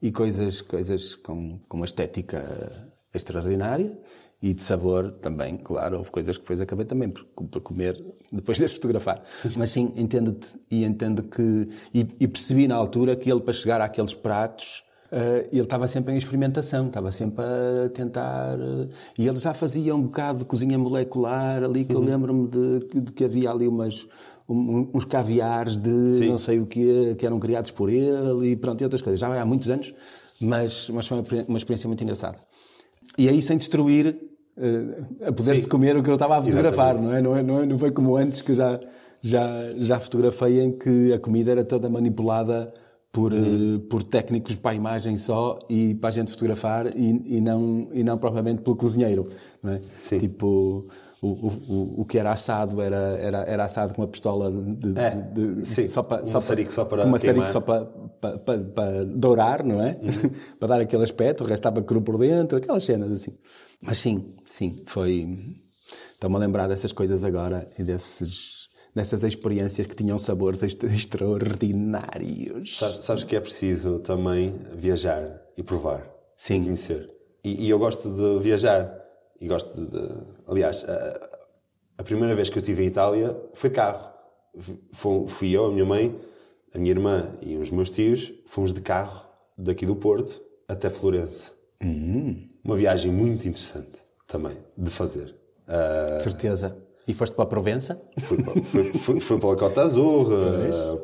[0.02, 2.72] E coisas, coisas com, com uma estética
[3.14, 3.98] extraordinária
[4.42, 8.00] e de sabor também, claro, houve coisas que depois acabei também por, por comer
[8.32, 9.24] depois de fotografar.
[9.56, 11.68] Mas sim, entendo-te e entendo que.
[11.92, 16.14] E, e, percebi na altura que ele, para chegar àqueles pratos, uh, ele estava sempre
[16.14, 18.60] em experimentação, estava sempre a tentar.
[18.60, 22.04] Uh, e ele já fazia um bocado de cozinha molecular ali, que uhum.
[22.04, 24.08] eu lembro-me de, de, que havia ali umas.
[24.50, 26.30] Um, uns caviares de sim.
[26.30, 29.20] não sei o que que eram criados por ele e pronto, e outras coisas.
[29.20, 29.94] Já há muitos anos,
[30.40, 32.38] mas, mas foi uma, uma experiência muito engraçada.
[33.18, 34.16] E aí sem destruir
[35.26, 37.22] a poder-se comer o que eu estava a fotografar, não é?
[37.22, 37.44] Não, é?
[37.44, 37.66] não é?
[37.66, 38.80] Não foi como antes que já,
[39.22, 42.74] já, já fotografei em que a comida era toda manipulada
[43.12, 43.76] por, uhum.
[43.76, 47.90] uh, por técnicos para a imagem só e para a gente fotografar e, e, não,
[47.92, 49.28] e não propriamente pelo cozinheiro,
[49.64, 49.82] não é?
[49.98, 50.20] Sim.
[50.20, 50.88] Tipo,
[51.22, 55.16] o, o, o que era assado era, era, era assado com uma pistola de, é,
[55.16, 58.60] de, sim, só para, um só para, só para uma série só para, para, para,
[58.64, 60.00] para, dourar, não é?
[60.02, 60.30] Uhum.
[60.60, 63.36] para dar aquele aspecto, o resto estava cru por dentro, aquelas cenas assim.
[63.82, 65.38] Mas sim, sim, foi.
[66.14, 68.57] Estou-me a lembrar dessas coisas agora e desses,
[68.98, 72.78] dessas experiências que tinham sabores extraordinários.
[72.78, 76.06] Sabes, sabes que é preciso também viajar e provar.
[76.36, 76.64] Sim.
[76.64, 77.08] Conhecer.
[77.44, 78.94] E, e eu gosto de viajar.
[79.40, 80.52] E gosto de.
[80.52, 81.30] aliás, a,
[82.00, 84.12] a, primeira vez que eu estive em Itália foi carro.
[84.92, 86.20] Fui, fui eu, a minha mãe,
[86.74, 91.54] a minha irmã e os meus tios, fomos de carro daqui do Porto até Florença.
[91.82, 92.50] Uhum.
[92.64, 95.36] Uma viagem muito interessante também de fazer.
[95.68, 96.76] Uh, certeza.
[97.08, 98.02] E foste para a Provença?
[98.20, 100.98] Fui, fui, fui, fui pela Côte d'Azur, uh,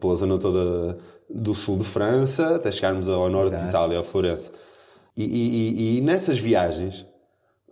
[0.00, 0.96] pela, zona toda
[1.28, 3.62] do sul de França, até chegarmos ao norte Exato.
[3.62, 4.50] de Itália, a Florença.
[5.16, 7.06] E, e, e, nessas viagens,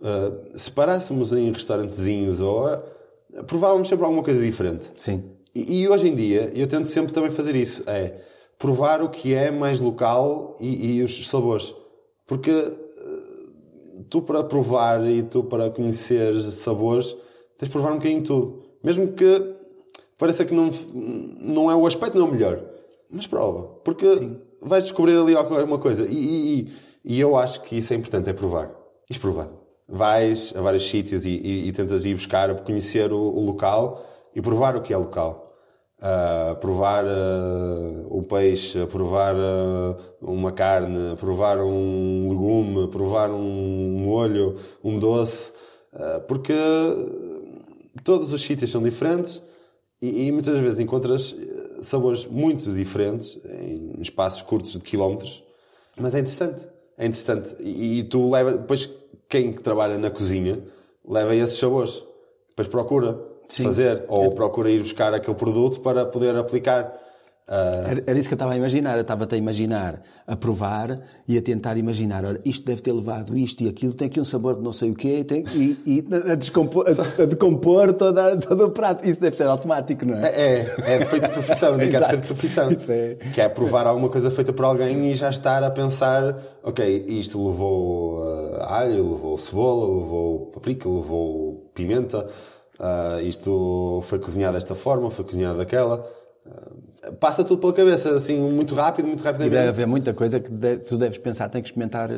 [0.01, 2.67] uh, se parássemos em restaurantezinhos ou
[3.47, 4.91] provávamos sempre alguma coisa diferente.
[4.97, 5.23] Sim.
[5.55, 8.13] E, e, hoje em dia eu tento sempre também fazer isso, é
[8.57, 11.73] provar o que é mais local e, e os sabores.
[12.27, 12.51] Porque
[14.09, 17.15] tu para provar e tu para conhecer sabores,
[17.59, 18.63] tens de provar um bocadinho tudo.
[18.83, 19.53] Mesmo que
[20.17, 20.71] pareça que não,
[21.37, 22.63] não é o aspecto não é o melhor.
[23.11, 23.63] Mas prova.
[23.83, 24.41] Porque Sim.
[24.63, 26.07] vais descobrir ali alguma coisa.
[26.09, 26.67] E, e,
[27.03, 28.71] e, eu acho que isso é importante, é provar.
[29.09, 29.59] Ires provando.
[29.87, 34.41] Vais a vários sítios e, e, e tentas ir buscar, conhecer o, o local e
[34.41, 35.49] provar o que é local
[36.01, 44.55] a provar uh, o peixe, provar uh, uma carne, provar um legume, provar um molho,
[44.83, 45.51] um doce,
[45.93, 46.53] uh, porque
[48.03, 49.41] todos os sítios são diferentes
[50.01, 51.35] e, e, muitas vezes encontras
[51.81, 55.43] sabores muito diferentes em espaços curtos de quilómetros,
[55.97, 56.67] mas é interessante.
[56.97, 57.55] É interessante.
[57.59, 58.89] E, e tu leva, depois
[59.27, 60.61] quem trabalha na cozinha
[61.07, 62.03] leva esses sabores,
[62.49, 63.63] depois procura Sim.
[63.63, 64.29] fazer, ou é.
[64.29, 66.93] procura ir buscar aquele produto para poder aplicar.
[67.49, 67.89] Uh...
[67.89, 68.95] Era, era, isso que eu estava a imaginar.
[68.95, 72.23] Eu estava a imaginar, a provar e a tentar imaginar.
[72.23, 74.91] Ora, isto deve ter levado isto e aquilo, tem aqui um sabor de não sei
[74.91, 79.07] o quê, tem, e, e a, descompor, a, a, decompor toda, todo o prato.
[79.07, 80.27] Isso deve ser automático, não é?
[80.27, 82.69] É, é, é feito de profissão, indicado feito de profissão.
[82.87, 83.15] É.
[83.33, 87.43] Que é provar alguma coisa feita por alguém e já estar a pensar: ok, isto
[87.49, 92.27] levou uh, alho, levou cebola, levou paprika, levou pimenta.
[92.79, 96.07] Uh, isto foi cozinhado desta forma, foi cozinhado daquela.
[96.45, 96.88] Uh,
[97.19, 99.55] passa tudo pela cabeça, assim, muito rápido, muito rapidamente.
[99.55, 102.09] E deve haver muita coisa que de, tu deves pensar, tem que experimentar.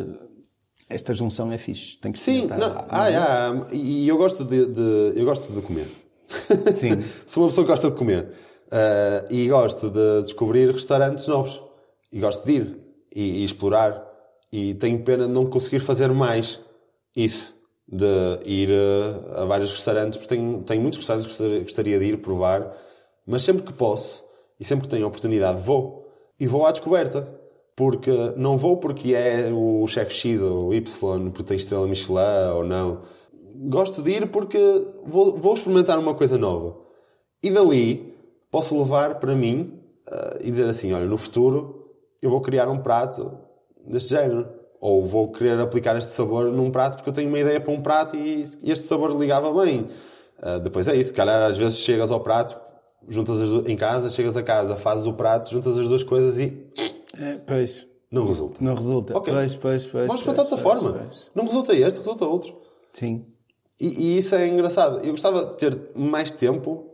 [0.89, 5.13] Esta junção é fixe, tem que Sim, não, ah, yeah, e eu gosto de, de,
[5.15, 5.87] eu gosto de comer.
[6.27, 7.01] Sim.
[7.25, 8.27] Sou uma pessoa que gosta de comer.
[8.67, 11.61] Uh, e gosto de descobrir restaurantes novos.
[12.11, 12.77] E gosto de ir
[13.13, 14.05] e, e explorar.
[14.51, 16.59] E tenho pena de não conseguir fazer mais
[17.15, 17.55] isso
[17.87, 22.17] de ir a, a vários restaurantes, porque tenho, tenho muitos restaurantes que gostaria de ir
[22.17, 22.73] provar,
[23.25, 24.23] mas sempre que posso
[24.61, 26.07] e sempre que tenho oportunidade vou.
[26.39, 27.27] E vou à descoberta.
[27.75, 32.63] Porque não vou porque é o chefe X ou Y, porque tem estrela Michelin ou
[32.63, 33.01] não.
[33.69, 34.59] Gosto de ir porque
[35.03, 36.77] vou, vou experimentar uma coisa nova.
[37.41, 38.15] E dali
[38.51, 39.73] posso levar para mim
[40.07, 41.89] uh, e dizer assim: olha, no futuro
[42.21, 43.31] eu vou criar um prato
[43.87, 44.47] deste género
[44.79, 47.81] ou vou querer aplicar este sabor num prato porque eu tenho uma ideia para um
[47.81, 49.87] prato e este sabor ligava bem.
[50.37, 52.59] Uh, depois é isso, calhar às vezes chegas ao prato,
[53.07, 56.67] juntas as em casa, chegas a casa, fazes o prato, juntas as duas coisas e.
[57.19, 57.85] É, pois.
[58.11, 58.63] Não resulta.
[58.63, 59.17] Não resulta.
[59.17, 59.33] Okay.
[59.33, 60.07] Pois, pois, pois.
[60.07, 60.91] Vamos para outra forma.
[60.93, 61.31] Pois.
[61.33, 62.55] Não resulta este, resulta outro.
[62.93, 63.25] Sim.
[63.79, 64.99] E, e, isso é engraçado.
[65.03, 66.87] Eu gostava de ter mais tempo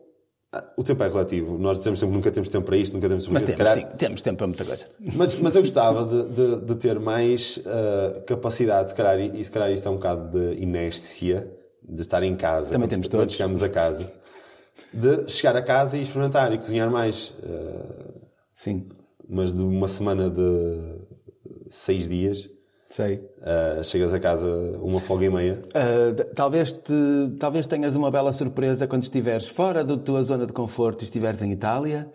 [0.54, 1.58] Ah, O tempo é relativo.
[1.58, 3.70] Nós dizemos sempre que nunca temos tempo para isto, nunca temos tempo Mas para temos.
[3.70, 4.86] Se calhar- sim, temos tempo para muita coisa.
[5.14, 9.52] Mas, mas eu gostava de, de- de ter mais ah, capacidade, se calhar, e se
[9.52, 11.52] calhar isto é um bocado de inércia,
[11.84, 12.72] de estar em casa.
[12.72, 13.36] Também quando, temos quando todos.
[13.36, 14.10] chegamos a casa.
[14.94, 17.34] De chegar a casa e experimentar e cozinhar mais.
[17.44, 18.08] ah,
[18.56, 18.88] Sim,
[19.30, 21.06] mas de uma semana de
[21.70, 22.50] seis dias,
[22.90, 23.22] sei.
[23.44, 24.48] ah, chegas a casa
[24.82, 25.62] uma folga e meia.
[25.68, 26.94] Uh, talvez, te,
[27.40, 31.42] talvez tenhas uma bela surpresa quando estiveres fora da tua zona de conforto e estiveres
[31.42, 32.10] em Itália,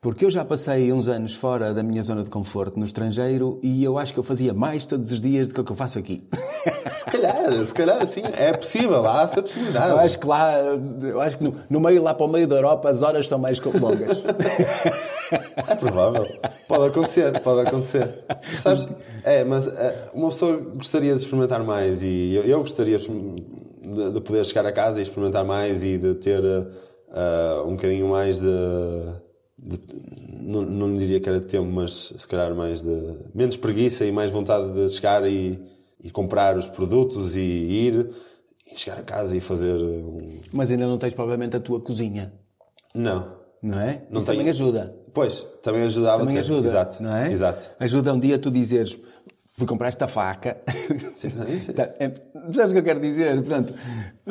[0.00, 3.82] porque eu já passei uns anos fora da minha zona de conforto no estrangeiro e
[3.82, 5.98] eu acho que eu fazia mais todos os dias do que o que eu faço
[5.98, 6.22] aqui.
[6.94, 9.90] Se calhar, se calhar sim, é possível, há essa possibilidade.
[9.90, 10.52] Eu acho que lá,
[11.00, 13.38] eu acho que no, no meio, lá para o meio da Europa, as horas são
[13.38, 14.10] mais longas.
[15.56, 16.26] É provável.
[16.66, 18.24] Pode acontecer, pode acontecer.
[18.54, 18.88] Sabes?
[19.24, 24.20] É, mas é, uma pessoa gostaria de experimentar mais e eu, eu gostaria de, de
[24.20, 26.42] poder chegar a casa e experimentar mais e de ter
[27.10, 28.48] ah, um bocadinho mais de.
[29.68, 29.80] De-
[30.42, 33.14] não, não diria que era de tempo, mas se calhar mais de.
[33.34, 35.60] menos preguiça e mais vontade de chegar e,
[36.02, 38.10] e comprar os produtos e ir
[38.72, 40.38] e chegar a casa e fazer um.
[40.52, 42.32] Mas ainda não tens provavelmente a tua cozinha,
[42.94, 43.36] Não.
[43.62, 44.06] não é?
[44.10, 44.38] Não Isso tenho.
[44.38, 44.94] também ajuda.
[45.12, 47.02] Pois, também ajudava Também ajuda, Exato.
[47.02, 47.30] não é?
[47.30, 47.70] Exato.
[47.80, 48.98] Ajuda um dia tu dizeres
[49.58, 50.56] fui comprar esta faca.
[51.14, 51.72] Sim, sim.
[51.72, 52.08] Tá, é,
[52.52, 53.34] Sabes o que eu quero dizer?
[53.42, 53.74] Portanto,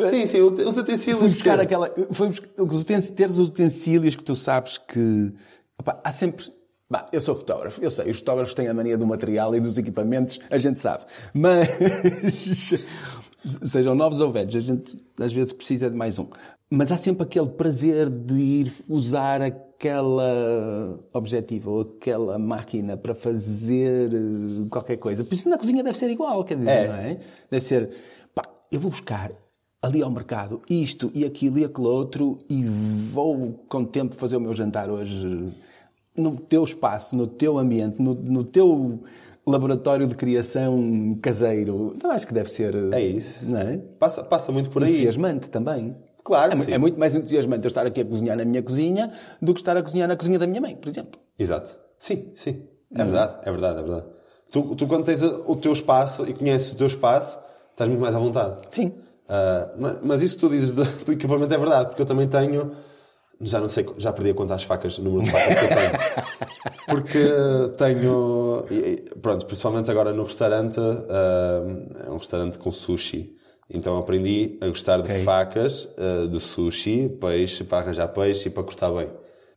[0.09, 1.19] Sim, sim, os utensílios.
[1.19, 1.93] fui buscar que- aquela.
[2.11, 5.33] Foi buscar, os utens- teres os utensílios que tu sabes que.
[5.79, 6.45] opá, há sempre.
[6.89, 9.77] Bah, eu sou fotógrafo, eu sei, os fotógrafos têm a mania do material e dos
[9.77, 11.03] equipamentos, a gente sabe.
[11.33, 11.67] Mas.
[13.63, 16.27] Sejam novos ou velhos, a gente às vezes precisa de mais um.
[16.69, 19.41] Mas há sempre aquele prazer de ir usar
[19.77, 25.23] aquela objetiva ou aquela máquina para fazer eh, qualquer coisa.
[25.23, 26.87] Por isso na cozinha deve ser igual, quer dizer, É.
[26.87, 27.17] não é?
[27.51, 27.89] Deve ser,
[28.33, 29.31] pá, eu vou buscar
[29.81, 34.41] ali ao mercado isto e aquilo e aquele outro e vou com tempo fazer o
[34.41, 35.47] meu jantar hoje
[36.15, 39.03] no teu espaço, no teu ambiente, no, no teu
[39.45, 41.93] laboratório de criação caseiro.
[41.95, 42.73] Então acho que deve ser.
[42.91, 43.51] É isso.
[43.51, 43.77] Não é?
[43.99, 44.89] Passa, passa muito por aí.
[44.89, 45.95] Entusiasmante também.
[46.27, 49.09] Claro, é, é muito mais entusiasmante eu estar aqui a cozinhar na minha cozinha
[49.41, 51.17] do que estar a cozinhar na cozinha da minha mãe, por exemplo.
[51.39, 51.77] Exato.
[51.97, 52.63] Sim, sim.
[52.93, 54.05] É verdade, é verdade, é verdade.
[54.51, 57.39] Tu, tu quando tens o teu espaço e conheces o teu espaço,
[57.71, 58.61] estás muito mais à vontade.
[58.69, 58.91] Sim.
[59.29, 62.27] Ah, ma- mas, isso que tu dizes do, do equipamento é verdade, porque eu também
[62.27, 62.75] tenho.
[63.39, 65.69] Já não sei, já perdi a conta às facas, o número de facas que eu
[65.69, 65.91] tenho.
[66.87, 67.19] Porque
[67.77, 68.65] tenho.
[69.21, 71.61] Pronto, principalmente agora no restaurante, ah,
[72.07, 73.36] é um restaurante com sushi.
[73.69, 78.63] Então aprendi a gostar de facas, ah, de sushi, peixe, para arranjar peixe e para
[78.63, 79.09] cortar bem.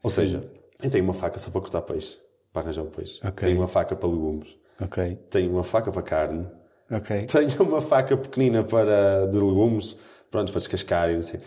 [0.03, 0.42] Ou seja,
[0.83, 2.18] eu tenho uma faca só para cortar peixe,
[2.53, 3.20] para arranjar o peixe.
[3.25, 3.46] Ok.
[3.46, 4.57] Tenho uma faca para legumes.
[4.81, 5.18] Ok.
[5.29, 6.46] Tenho uma faca para carne.
[7.27, 9.96] Tenho uma faca pequenina para, de legumes,
[10.31, 11.38] pronto, para descascar e assim.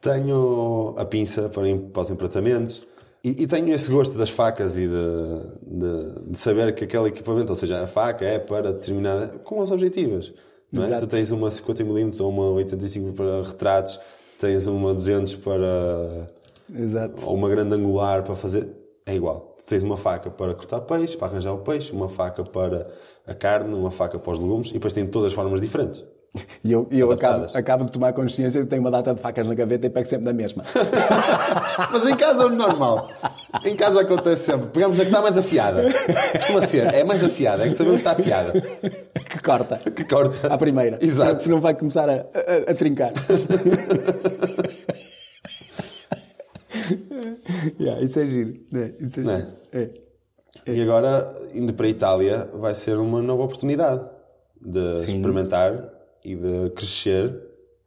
[0.00, 2.86] Tenho a pinça para, para os empratamentos.
[3.24, 7.50] E, e tenho esse gosto das facas e de, de, de saber que aquele equipamento,
[7.50, 9.38] ou seja, a faca é para determinada.
[9.38, 10.32] com as objetivas.
[10.72, 10.96] Não é?
[10.96, 14.00] Tu tens uma 50mm ou uma 85 para retratos,
[14.38, 16.30] tens uma 200 para.
[16.74, 17.28] Exato.
[17.28, 18.68] ou uma grande angular para fazer.
[19.04, 19.54] É igual.
[19.58, 22.88] Tu tens uma faca para cortar peixe, para arranjar o peixe, uma faca para
[23.26, 26.04] a carne, uma faca para os legumes e depois tem todas as formas diferentes.
[26.64, 29.20] E eu, e eu acabo, acabo de tomar consciência de que tenho uma data de
[29.20, 30.64] facas na gaveta e pego sempre da mesma.
[31.92, 33.06] Mas em casa é normal.
[33.64, 34.68] Em casa acontece sempre.
[34.68, 35.84] Pegamos a que está mais afiada.
[36.32, 36.94] Costuma ser.
[36.94, 37.64] É mais afiada.
[37.64, 38.52] É que sabemos que está afiada.
[39.28, 39.76] que corta.
[39.90, 40.54] Que corta.
[40.54, 40.98] À primeira.
[41.02, 41.42] Exato.
[41.42, 43.12] Se não vai começar a, a, a trincar.
[47.78, 48.54] yeah, isso é giro.
[48.74, 49.36] É, isso é é?
[49.36, 49.52] giro.
[49.72, 49.90] É.
[50.66, 54.00] E agora, indo para a Itália, vai ser uma nova oportunidade
[54.64, 55.91] de experimentar
[56.24, 57.40] e de crescer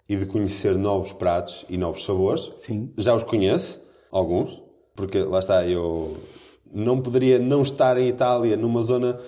[0.08, 2.52] e de conhecer novos pratos e novos sabores.
[2.58, 2.93] Sim.
[2.98, 4.62] Já os conheço, alguns,
[4.95, 6.17] porque lá está, eu
[6.71, 9.19] não poderia não estar em Itália, numa zona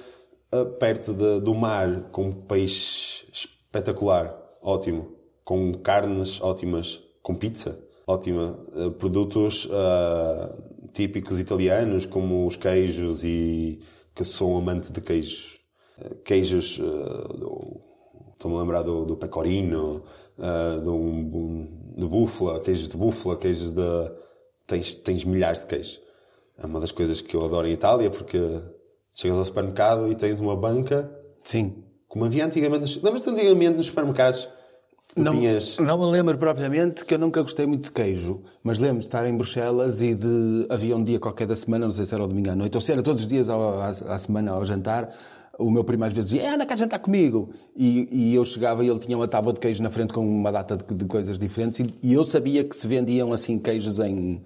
[0.51, 8.57] ah, perto de- do mar, com peixe espetacular, ótimo, com carnes ótimas, com pizza ótima,
[8.75, 10.55] ah, produtos ah,
[10.93, 13.79] típicos italianos, como os queijos e
[14.15, 15.59] que sou um amante de queijos.
[15.99, 16.79] Ah, Queijos,
[18.37, 20.03] estou-me a lembrar do, do pecorino,
[20.39, 21.67] ah, do, um,
[21.97, 23.81] de búfala, queijos de búfala, queijos de...
[24.65, 26.01] Tens, tens milhares de queijos.
[26.61, 28.37] É uma das coisas que eu adoro em Itália, porque
[29.13, 31.09] chegas ao supermercado e tens uma banca,
[31.43, 31.83] Sim.
[32.07, 32.99] como havia antigamente.
[33.01, 34.47] Lembras-te antigamente nos supermercados?
[35.15, 35.77] Não, tinhas...
[35.77, 39.25] não me lembro propriamente que eu nunca gostei muito de queijo, mas lembro de estar
[39.27, 42.27] em Bruxelas e de havia um dia qualquer da semana, não sei se era o
[42.27, 45.09] domingo à noite, ou se era todos os dias ao- à, à semana ao jantar,
[45.59, 47.49] o meu primo às vezes dizia, "É, anda cá jantar comigo.
[47.75, 50.51] E, e eu chegava e ele tinha uma tábua de queijo na frente com uma
[50.51, 54.41] data de, de coisas diferentes e, e eu sabia que se vendiam assim queijos em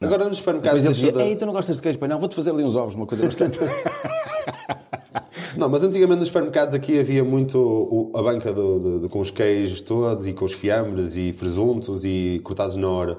[0.00, 1.98] Agora nos supermercados Depois ele dizia, ei, tu não gostas de queijo?
[1.98, 3.58] Pois não, vou-te fazer ali uns ovos, uma coisa bastante...
[5.56, 9.18] Não, mas antigamente nos supermercados aqui havia muito o- a banca do- do- do- com
[9.18, 13.18] os queijos todos e com os fiambres e presuntos e cortados na hora.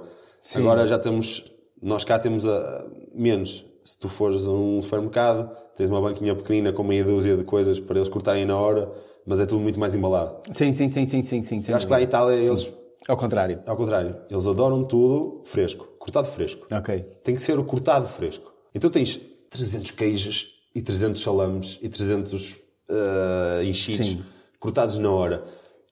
[0.56, 1.44] Agora já temos,
[1.82, 3.66] nós cá temos a, menos.
[3.90, 7.80] Se tu fores a um supermercado, tens uma banquinha pequenina com meia dúzia de coisas
[7.80, 8.88] para eles cortarem na hora,
[9.26, 10.36] mas é tudo muito mais embalado.
[10.54, 11.64] sim, sim, sim, sim, sim, sim.
[11.64, 12.04] sem Acho que lá em.
[12.04, 12.72] Itália eles,
[13.08, 13.60] Ao contrário.
[13.66, 16.68] ao contrário, eles adoram tudo fresco, cortado fresco.
[16.72, 17.00] Ok.
[17.24, 18.54] Tem que ser o cortado fresco.
[18.76, 19.20] Então tens
[19.50, 24.24] 300 queijos e 300 salames e 300 uh, enchidos Sim.
[24.60, 25.44] cortados na hora.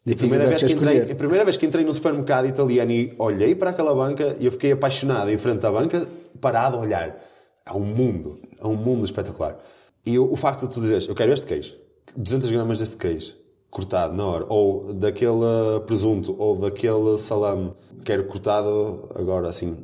[0.05, 3.15] E a primeira, vez que entrei, a primeira vez que entrei num supermercado italiano e
[3.17, 6.07] olhei para aquela banca e eu fiquei apaixonado em frente à banca,
[6.39, 7.27] parado a olhar.
[7.67, 8.39] É um mundo.
[8.59, 9.57] É um mundo espetacular.
[10.05, 11.75] E o, o facto de tu dizeres, eu quero este queijo,
[12.15, 13.35] 200 gramas deste queijo,
[13.69, 17.73] cortado na hora, ou daquele presunto, ou daquele salame,
[18.05, 19.75] quero cortado agora assim,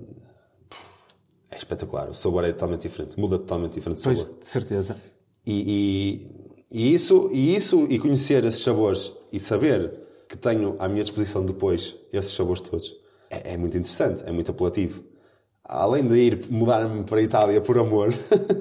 [1.51, 2.09] é espetacular.
[2.09, 3.19] O sabor é totalmente diferente.
[3.19, 4.39] Muda totalmente diferente o Pois, sabor.
[4.39, 4.97] de certeza.
[5.45, 6.29] E,
[6.71, 9.91] e, e isso, e isso, e conhecer esses sabores e saber
[10.29, 12.95] que tenho à minha disposição depois esses sabores todos,
[13.29, 15.03] é, é muito interessante, é muito apelativo.
[15.65, 18.13] Além de ir mudar-me para a Itália por amor,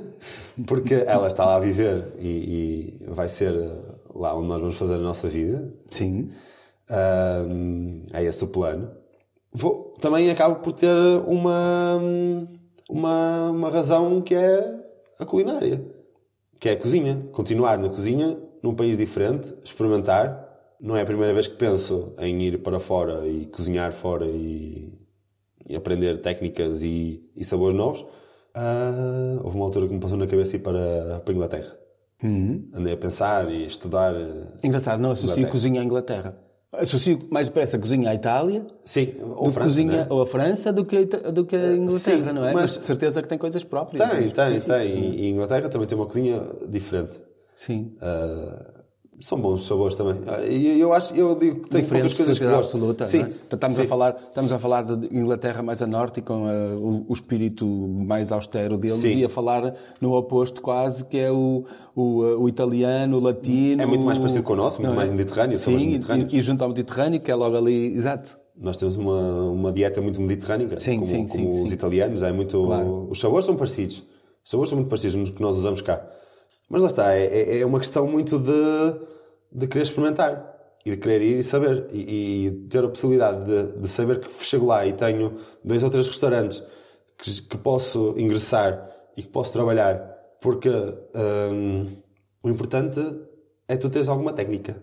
[0.67, 3.53] porque ela está lá a viver e, e vai ser
[4.15, 6.31] lá onde nós vamos fazer a nossa vida, Sim.
[6.89, 8.91] Ahm, é esse o plano.
[9.53, 10.95] Vou- também acabo por ter
[11.27, 12.01] uma,
[12.89, 14.81] uma, uma razão que é
[15.19, 15.83] a culinária,
[16.61, 17.23] que é a cozinha.
[17.33, 20.49] Continuar na cozinha, num país diferente, experimentar.
[20.81, 24.93] Não é a primeira vez que penso em ir para fora e cozinhar fora e,
[25.69, 28.05] e aprender técnicas e, e sabores novos.
[28.55, 31.77] Ah, houve uma altura que me passou na cabeça ir para, para a Inglaterra.
[32.25, 34.15] Andei a pensar e a estudar.
[34.15, 35.51] eh, Engraçado, não associo Inglaterra.
[35.51, 36.37] cozinha à Inglaterra.
[36.73, 40.13] Associo mais depressa a cozinha à Itália Sim, ou França, cozinha, é?
[40.13, 41.99] ou a França do que a, do que a Inglaterra,
[42.29, 42.53] sim, não é?
[42.55, 44.09] mas- Mas certeza que tem coisas próprias.
[44.09, 45.15] Tem, Mas- tem, tem.
[45.17, 47.21] E Inglaterra também tem uma cozinha diferente.
[47.55, 47.93] Sim.
[48.01, 48.72] Ah,
[49.25, 50.17] são bons sabores também.
[50.27, 52.59] Ah, E eu acho, eu digo que tem poucas coisas que gosto.
[52.77, 53.05] absoluta.
[53.05, 53.23] Sim, é?
[53.23, 53.83] Então, Estamos, sim.
[53.83, 57.13] a falar, estamos a falar de Inglaterra mais a norte e com ah, o, o
[57.13, 59.19] espírito mais austero dele Sim.
[59.19, 61.65] e a falar no oposto quase, que é o,
[61.95, 63.81] o, ah, o italiano, o latino.
[63.81, 64.97] É muito mais parecido com o nosso, muito é?
[64.97, 65.99] mais mediterrâneo, Sim,
[66.33, 68.39] e- e, junto ao Mediterrâneo, que é logo ali, exato.
[68.55, 69.19] Nós temos uma,
[69.51, 72.23] uma dieta muito mediterrânica, Sim, como, sim, como sim, os italianos.
[72.23, 73.09] É muito, Claro.
[73.11, 74.05] Os sabores são parecidos.
[74.45, 76.05] Os sabores são muito parecidos nos que nós usamos cá.
[76.69, 78.95] Mas lá está, é- é, é uma questão muito de,
[79.55, 80.51] de querer experimentar
[80.85, 81.87] e de querer ir e saber.
[81.93, 85.91] E, e ter a possibilidade de, de saber que chego lá e tenho dois ou
[85.91, 86.63] três restaurantes
[87.19, 89.99] que, que posso ingressar e que posso trabalhar.
[90.41, 91.87] Porque hum,
[92.43, 93.01] o importante
[93.69, 94.83] é tu teres alguma técnica.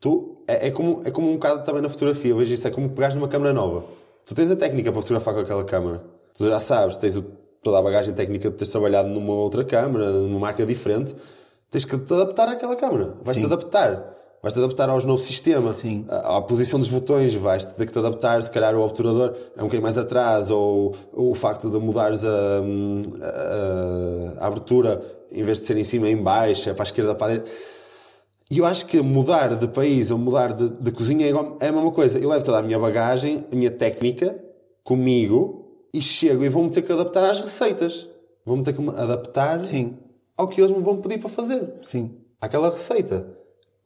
[0.00, 2.70] Tu, é, é, como, é como um bocado também na fotografia, eu vejo isso, é
[2.70, 3.84] como pegares numa câmera nova.
[4.24, 6.02] Tu tens a técnica para fotografar com aquela câmera.
[6.34, 7.22] Tu já sabes, tens o-
[7.62, 11.14] toda a bagagem técnica de teres trabalhado numa outra câmera, numa marca diferente.
[11.70, 13.14] Tens que te adaptar àquela câmera.
[13.22, 14.12] Vais-te adaptar.
[14.42, 15.82] Vais-te adaptar aos novos sistemas.
[16.08, 18.42] À, à posição dos botões, vais ter que te adaptar.
[18.42, 22.24] Se calhar o obturador é um bocadinho mais atrás, ou, ou o facto de mudares
[22.24, 22.28] a,
[23.22, 25.02] a- a abertura,
[25.32, 27.50] em vez de ser em cima, em baixo, é para a esquerda, para a direita.
[28.50, 31.68] E eu acho que mudar de país ou mudar de, de cozinha é, igual- é
[31.68, 32.18] a mesma coisa.
[32.18, 34.38] Eu levo toda a minha bagagem, a minha técnica,
[34.84, 38.08] comigo, e chego e vou-me ter que adaptar às receitas.
[38.44, 39.96] Vou-me ter que me adaptar Sim.
[40.36, 41.74] Ao que eles me vão pedir para fazer.
[41.82, 42.16] Sim.
[42.40, 43.26] Àquela receita.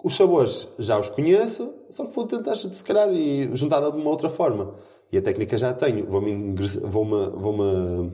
[0.03, 4.11] Os sabores já os conheço, só que vou tentar, se calhar, e juntar de uma
[4.11, 4.75] outra forma.
[5.11, 6.07] E a técnica já a tenho.
[6.07, 8.11] Vou-me vou-me- vou-me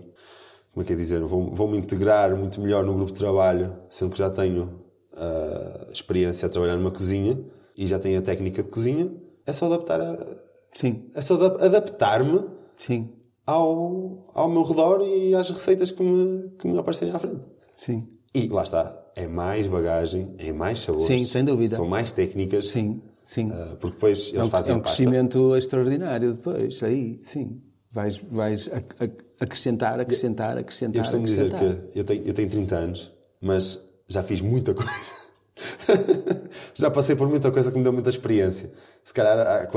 [0.72, 4.10] como é que é dizer, vou- vou-me integrar muito melhor no grupo de trabalho, sendo
[4.12, 4.82] que já tenho
[5.16, 7.38] a experiência a trabalhar numa cozinha
[7.76, 9.12] e já tenho a técnica de cozinha,
[9.46, 10.18] é só adaptar a-
[10.74, 11.08] Sim.
[11.14, 12.44] é só adap- adaptar-me
[12.76, 13.12] Sim.
[13.46, 17.42] ao, ao meu redor e às receitas que me, que me aparecerem à frente.
[17.76, 18.08] Sim.
[18.34, 21.06] E lá está, é mais bagagem, é mais sabores.
[21.06, 21.76] Sim, sem dúvida.
[21.76, 22.68] São mais técnicas.
[22.68, 23.00] Sim.
[23.22, 23.50] Sim.
[23.54, 24.96] ah, porque depois eles É um, fazem é um a pasta.
[24.96, 27.62] crescimento extraordinário depois, aí, sim.
[27.90, 29.08] Vais, vais a- a-
[29.44, 30.96] acrescentar, acrescentar, acrescentar.
[30.96, 31.86] Eu costumo dizer acrescentar.
[31.92, 34.90] que eu tenho, eu tenho 30 anos, mas já fiz muita coisa.
[36.74, 38.70] já passei por muita coisa que me deu muita experiência.
[39.04, 39.68] Se calhar há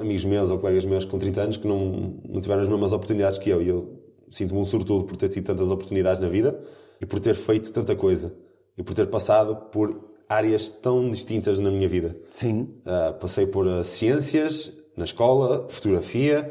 [0.00, 3.38] amigos meus ou colegas meus com 30 anos que não, não tiveram as mesmas oportunidades
[3.38, 3.62] que eu.
[3.62, 6.58] E eu sinto-me um sortudo por ter tido tantas oportunidades na vida
[7.02, 8.32] e por ter feito tanta coisa.
[8.78, 12.16] E por ter passado por áreas tão distintas na minha vida.
[12.30, 16.50] Sim, Uh, passei por uh, ciências na escola, fotografia,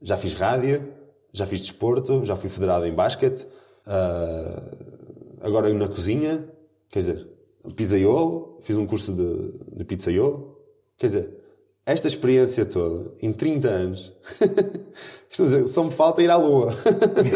[0.00, 0.88] já fiz rádio,
[1.32, 3.46] já fiz desporto, já fui federado em basquete,
[3.86, 6.48] uh, agora na cozinha,
[6.88, 7.28] quer dizer,
[7.74, 10.56] pizzaiolo, fiz um curso de, de pizzaiolo,
[10.96, 11.39] quer dizer,
[11.86, 14.12] esta experiência toda, em 30 anos,
[15.32, 16.74] dizer, só me falta ir à Lua.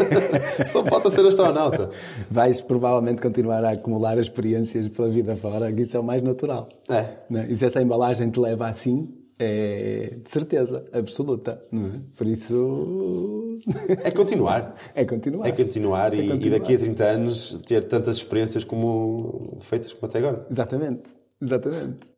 [0.71, 1.89] só me falta ser astronauta.
[2.29, 6.67] Vais provavelmente continuar a acumular experiências pela vida fora, que isso é o mais natural.
[6.89, 7.05] É.
[7.29, 7.47] Né?
[7.49, 11.61] E se essa embalagem te leva assim, é de certeza absoluta.
[11.71, 11.91] Não é?
[12.15, 13.59] Por isso.
[14.03, 14.75] É continuar.
[14.95, 15.47] é continuar.
[15.47, 16.45] É continuar, É e, continuar.
[16.45, 20.45] e daqui a 30 anos ter tantas experiências como feitas como até agora.
[20.49, 21.09] Exatamente,
[21.41, 22.14] exatamente.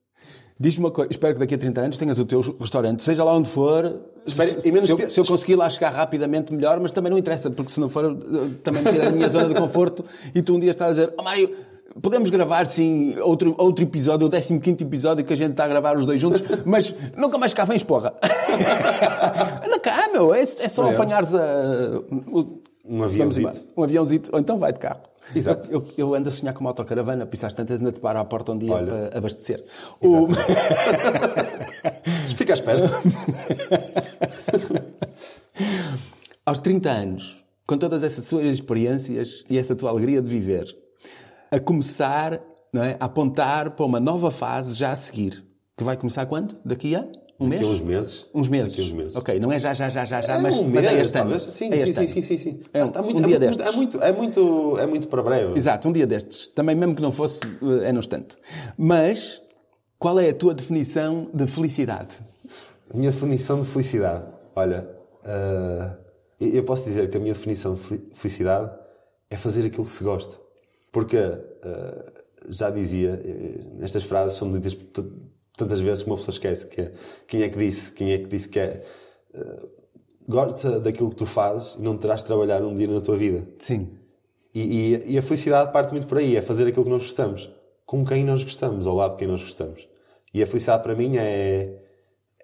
[0.59, 3.33] Diz-me uma coisa, espero que daqui a 30 anos tenhas o teu restaurante, seja lá
[3.33, 3.95] onde for.
[4.25, 7.17] Espero- se, se eu, te- se eu conseguir lá chegar rapidamente, melhor, mas também não
[7.17, 8.15] interessa, porque se não for, eu
[8.63, 10.03] também me tirar da minha zona de conforto
[10.33, 11.55] e tu um dia estás a dizer: Oh Mário,
[12.01, 15.95] podemos gravar sim outro, outro episódio, o 15 episódio que a gente está a gravar
[15.95, 18.13] os dois juntos, mas nunca mais cá vens, porra.
[19.65, 22.01] Anda cá, meu, é, é só apanhares a,
[22.31, 23.59] o- Um aviãozito.
[23.77, 25.01] Um aviãozito, ou então vai de carro.
[25.35, 25.67] Exato.
[25.71, 28.19] Eu, eu ando a sonhar com uma autocaravana, por isso às tantas ainda te paro
[28.19, 28.87] à porta um dia Olha.
[28.87, 29.63] para abastecer.
[30.01, 30.27] O...
[32.35, 32.81] Fica à espera.
[36.45, 40.65] Aos 30 anos, com todas essas suas experiências e essa tua alegria de viver,
[41.51, 42.41] a começar
[42.73, 45.43] não é, a apontar para uma nova fase já a seguir.
[45.75, 46.55] Que vai começar quando?
[46.65, 47.05] Daqui a
[47.39, 47.61] um mês?
[47.65, 48.25] Uns meses.
[48.33, 48.79] Uns meses.
[48.79, 49.15] Uns meses.
[49.15, 51.13] Ok, não é já, já, já, já, já, É mas, um mas mês, é este
[51.13, 51.41] talvez.
[51.43, 51.51] ano.
[51.51, 52.07] Sim, É sim, este sim, ano.
[52.09, 52.59] sim, sim, sim.
[52.73, 53.67] É um- Está muito, um dia muito, destes.
[53.67, 55.57] é muito, é muito, é muito para breve.
[55.57, 56.47] Exato, um dia destes.
[56.47, 58.37] Também mesmo que não fosse, eh, é no instante.
[58.77, 59.41] Mas,
[59.99, 62.17] qual é a tua definição de felicidade?
[62.93, 64.25] A minha definição de felicidade.
[64.55, 64.89] Olha,
[65.25, 65.95] ah,
[66.39, 68.71] eu posso dizer que a minha definição de fel- felicidade
[69.29, 70.35] é fazer aquilo que se gosta.
[70.91, 72.11] Porque, ah,
[72.49, 73.21] já dizia,
[73.81, 74.73] estas frases são ditas
[75.57, 76.91] tantas vezes que uma pessoa esquece, que é,
[77.27, 77.91] quem é que disse?
[77.91, 78.83] Quem é que disse que é...
[79.35, 79.67] ah,
[80.29, 83.47] gosta daquilo que tu fazes e não terás de trabalhar um dia na tua vida.
[83.59, 83.89] Sim.
[84.53, 84.61] E,
[84.95, 87.49] e- e a felicidade parte muito por aí, é fazer aquilo que nós gostamos,
[87.85, 89.87] com quem nós gostamos, ao lado de quem nós gostamos.
[90.33, 91.81] E a felicidade para mim é,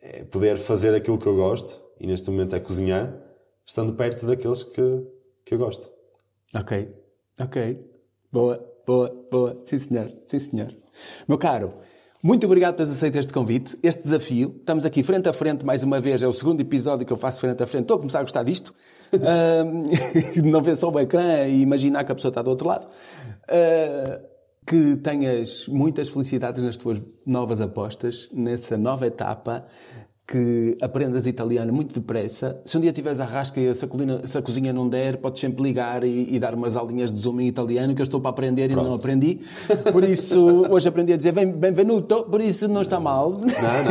[0.01, 3.13] é poder fazer aquilo que eu gosto, e neste momento é cozinhar,
[3.65, 5.05] estando perto daqueles que,
[5.45, 5.89] que eu gosto.
[6.55, 6.87] Ok,
[7.39, 7.79] ok.
[8.31, 9.57] Boa, boa, boa.
[9.63, 10.11] Sim, senhor.
[10.25, 10.75] Sim, senhor.
[11.27, 11.73] Meu caro,
[12.23, 14.55] muito obrigado por teres aceito este convite, este desafio.
[14.57, 16.21] Estamos aqui frente a frente mais uma vez.
[16.21, 17.83] É o segundo episódio que eu faço frente a frente.
[17.83, 18.73] Estou a começar a gostar disto.
[19.13, 19.89] Ahm,
[20.49, 22.87] não ver só o ecrã e imaginar que a pessoa está do outro lado.
[23.47, 24.21] Ah,
[24.65, 29.65] que tenhas muitas felicidades nas tuas novas apostas, nessa nova etapa,
[30.25, 32.61] que aprendas italiano muito depressa.
[32.65, 35.17] Se um dia tiveres a rasca e se a, colina- se a cozinha não der,
[35.17, 38.21] podes sempre ligar e, e dar umas aulinhas de zoom em italiano que eu estou
[38.21, 39.41] para aprender e não aprendi.
[39.91, 40.39] Por isso,
[40.71, 43.31] hoje aprendi a dizer benvenuto, por isso não está mal.
[43.31, 43.37] Não,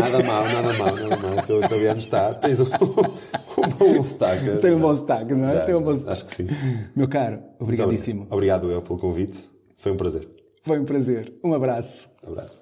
[0.01, 1.39] nada mal, nada mal, nada mal.
[1.39, 2.33] O teu italiano está.
[2.35, 2.65] Tens um,
[3.61, 4.57] um bom sotaque.
[4.63, 5.55] Tem um bom sotaque, não é?
[5.55, 6.13] Já, Tem um bom sotaque.
[6.13, 6.47] Acho que sim.
[6.97, 8.27] Meu caro, obrigadíssimo.
[8.31, 9.45] Obrigado eu pelo convite.
[9.77, 10.27] Foi um prazer.
[10.65, 11.35] Foi um prazer.
[11.45, 12.09] Um abraço.
[12.27, 12.62] Um abraço.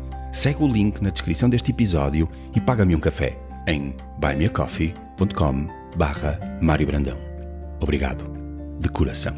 [0.31, 6.87] segue o link na descrição deste episódio e paga-me um café em buymeacoffee.com barra Mário
[6.87, 7.17] Brandão.
[7.79, 8.31] Obrigado.
[8.79, 9.35] De coração.